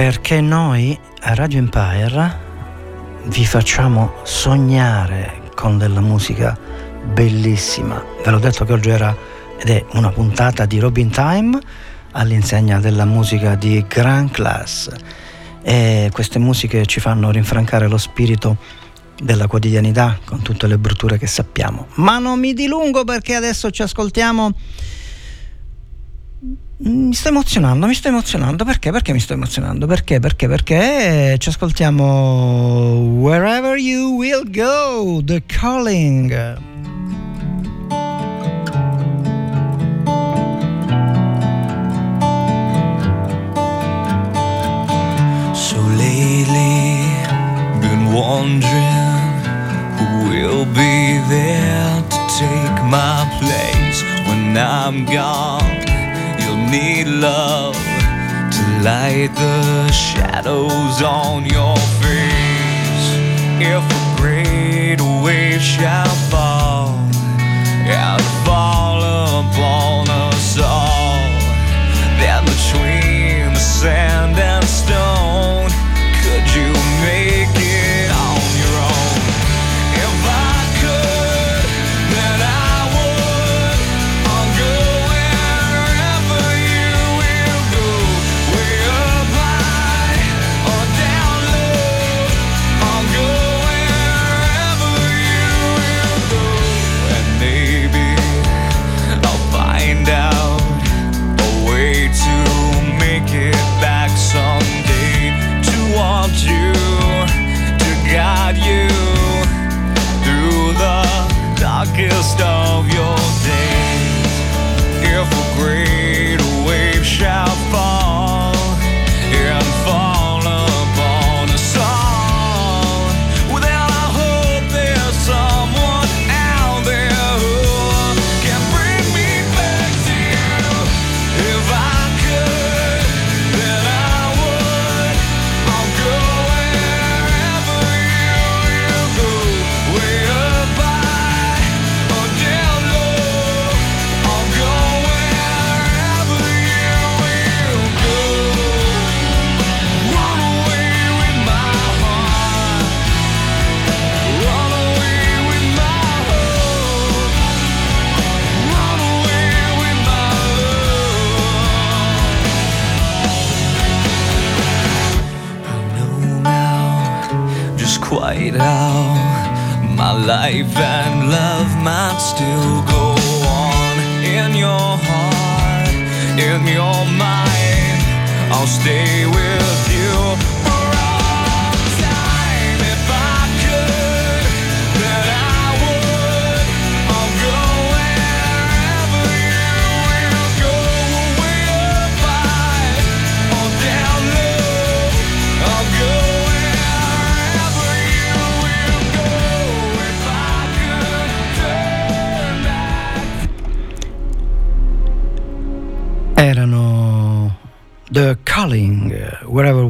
Perché 0.09 0.41
noi 0.41 0.99
a 1.21 1.35
Radio 1.35 1.59
Empire 1.59 2.39
vi 3.25 3.45
facciamo 3.45 4.15
sognare 4.23 5.51
con 5.55 5.77
della 5.77 6.01
musica 6.01 6.59
bellissima. 7.13 8.03
Ve 8.25 8.31
l'ho 8.31 8.39
detto 8.39 8.65
che 8.65 8.73
oggi 8.73 8.89
era 8.89 9.15
ed 9.59 9.69
è 9.69 9.85
una 9.93 10.09
puntata 10.09 10.65
di 10.65 10.79
Robin 10.79 11.11
Time 11.11 11.59
all'insegna 12.13 12.81
della 12.81 13.05
musica 13.05 13.55
di 13.55 13.85
Grand 13.87 14.31
Class. 14.31 14.91
E 15.61 16.09
queste 16.11 16.39
musiche 16.39 16.87
ci 16.87 17.01
fanno 17.01 17.31
rinfrancare 17.31 17.87
lo 17.87 17.99
spirito 17.99 18.57
della 19.23 19.47
quotidianità 19.47 20.19
con 20.25 20.41
tutte 20.41 20.67
le 20.67 20.79
brutture 20.79 21.19
che 21.19 21.27
sappiamo. 21.27 21.89
Ma 21.97 22.17
non 22.17 22.41
mi 22.41 22.55
dilungo 22.55 23.05
perché 23.05 23.35
adesso 23.35 23.71
ci 23.71 23.83
ascoltiamo 23.83 24.55
mi 26.81 27.13
sto 27.13 27.29
emozionando, 27.29 27.87
mi 27.87 27.95
sto 27.95 28.09
emozionando. 28.09 28.65
Perché? 28.65 28.91
Perché 28.93 29.13
mi 29.13 29.21
sto 29.21 29.33
emozionando? 29.33 29.87
Perché? 29.87 30.21
Perché? 30.21 30.47
Perché 30.47 31.37
ci 31.39 31.49
ascoltiamo 31.49 32.99
Wherever 33.21 33.77
You 33.77 34.15
Will 34.15 34.49
Go, 34.51 35.21
The 35.25 35.43
Calling. 35.47 36.57
So 45.53 45.81
lately, 45.97 47.03
been 47.81 48.13
wondering 48.13 49.17
who 49.99 50.29
will 50.29 50.65
be 50.67 51.21
there 51.29 52.03
to 52.09 52.17
take 52.39 52.83
my 52.85 53.27
place 53.41 54.03
when 54.29 54.57
I'm 54.57 55.05
gone. 55.05 55.78
Need 56.71 57.07
love 57.07 57.75
to 57.75 58.63
light 58.85 59.31
the 59.35 59.91
shadows 59.91 61.01
on 61.03 61.47
your 61.47 61.77
face. 62.03 63.07
If 63.59 63.83
a 63.83 64.17
great 64.21 65.01
wave 65.25 65.63
shall 65.63 66.15
fall 66.31 66.91
and 67.89 68.23
fall 68.45 69.01
upon 69.01 70.11
us 70.11 70.59
all, 70.59 71.17
then 72.21 72.45
between 72.45 73.55
the 73.55 73.61
sand 73.61 74.37
and 74.39 74.65
stone, 74.67 75.68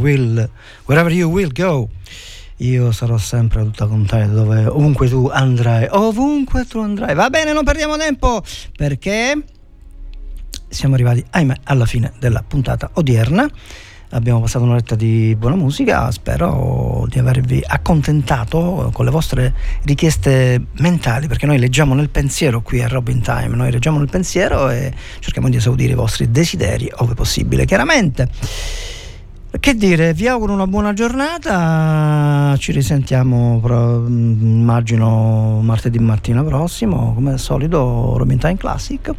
will, 0.08 0.48
wherever 0.86 1.12
You 1.12 1.30
Will 1.30 1.52
Go. 1.52 1.88
Io 2.60 2.90
sarò 2.90 3.18
sempre 3.18 3.62
tutta 3.62 3.86
con 3.86 4.04
te 4.06 4.26
dove, 4.26 4.66
ovunque 4.66 5.08
tu 5.08 5.28
andrai, 5.32 5.86
ovunque 5.90 6.64
tu 6.66 6.80
andrai. 6.80 7.14
Va 7.14 7.30
bene, 7.30 7.52
non 7.52 7.62
perdiamo 7.62 7.96
tempo 7.96 8.42
perché 8.76 9.44
siamo 10.68 10.94
arrivati, 10.94 11.24
ahimè, 11.30 11.54
alla 11.64 11.86
fine 11.86 12.12
della 12.18 12.42
puntata 12.46 12.90
odierna. 12.94 13.48
Abbiamo 14.12 14.40
passato 14.40 14.64
un'oretta 14.64 14.94
di 14.94 15.36
buona 15.38 15.54
musica, 15.54 16.10
spero 16.10 17.04
di 17.10 17.18
avervi 17.18 17.62
accontentato 17.64 18.88
con 18.90 19.04
le 19.04 19.10
vostre 19.10 19.54
richieste 19.84 20.68
mentali, 20.78 21.28
perché 21.28 21.44
noi 21.44 21.58
leggiamo 21.58 21.92
nel 21.92 22.08
pensiero 22.08 22.62
qui 22.62 22.82
a 22.82 22.88
Robin 22.88 23.20
Time, 23.20 23.54
noi 23.54 23.70
leggiamo 23.70 23.98
nel 23.98 24.08
pensiero 24.08 24.70
e 24.70 24.90
cerchiamo 25.20 25.50
di 25.50 25.56
esaudire 25.58 25.92
i 25.92 25.94
vostri 25.94 26.30
desideri, 26.30 26.90
ove 26.96 27.12
possibile, 27.12 27.66
chiaramente. 27.66 28.30
Che 29.50 29.74
dire, 29.74 30.12
vi 30.12 30.28
auguro 30.28 30.52
una 30.52 30.66
buona 30.66 30.92
giornata, 30.92 32.54
ci 32.58 32.70
risentiamo 32.70 33.58
pro- 33.60 34.06
immagino 34.06 35.60
martedì 35.62 35.98
mattina 35.98 36.44
prossimo, 36.44 37.14
come 37.14 37.32
al 37.32 37.38
solito 37.38 38.16
Robin 38.18 38.38
Time 38.38 38.56
Classic. 38.58 39.10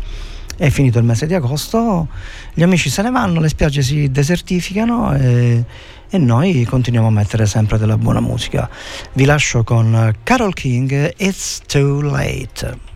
È 0.55 0.69
finito 0.69 0.99
il 0.99 1.05
mese 1.05 1.25
di 1.25 1.33
agosto, 1.33 2.07
gli 2.53 2.61
amici 2.61 2.89
se 2.89 3.01
ne 3.01 3.09
vanno, 3.09 3.39
le 3.39 3.49
spiagge 3.49 3.81
si 3.81 4.11
desertificano 4.11 5.15
e, 5.15 5.63
e 6.07 6.17
noi 6.19 6.63
continuiamo 6.63 7.07
a 7.07 7.11
mettere 7.11 7.47
sempre 7.47 7.79
della 7.79 7.97
buona 7.97 8.19
musica. 8.19 8.69
Vi 9.13 9.25
lascio 9.25 9.63
con 9.63 10.13
Carol 10.21 10.53
King, 10.53 11.11
It's 11.17 11.61
Too 11.65 12.01
Late. 12.01 12.88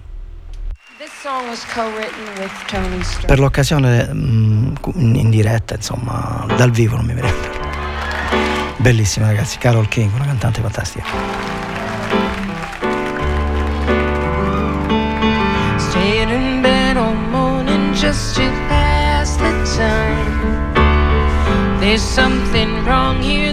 Per 3.25 3.37
l'occasione 3.37 4.07
mm, 4.09 4.75
in 4.95 5.29
diretta, 5.29 5.75
insomma, 5.75 6.45
dal 6.55 6.71
vivo 6.71 6.95
non 6.95 7.05
mi 7.05 7.13
viene. 7.13 7.33
Bellissima 8.77 9.25
ragazzi, 9.25 9.57
Carol 9.57 9.89
King, 9.89 10.13
una 10.13 10.25
cantante 10.25 10.61
fantastica. 10.61 11.05
Stayed 15.75 16.29
in 16.29 16.61
bed 16.61 16.95
all 16.95 17.15
morning 17.31 17.93
just 17.93 18.35
to 18.35 18.49
pass 18.69 19.35
the 19.35 19.51
time. 19.75 21.79
There's 21.79 22.01
something 22.01 22.85
wrong 22.85 23.21
here. 23.21 23.51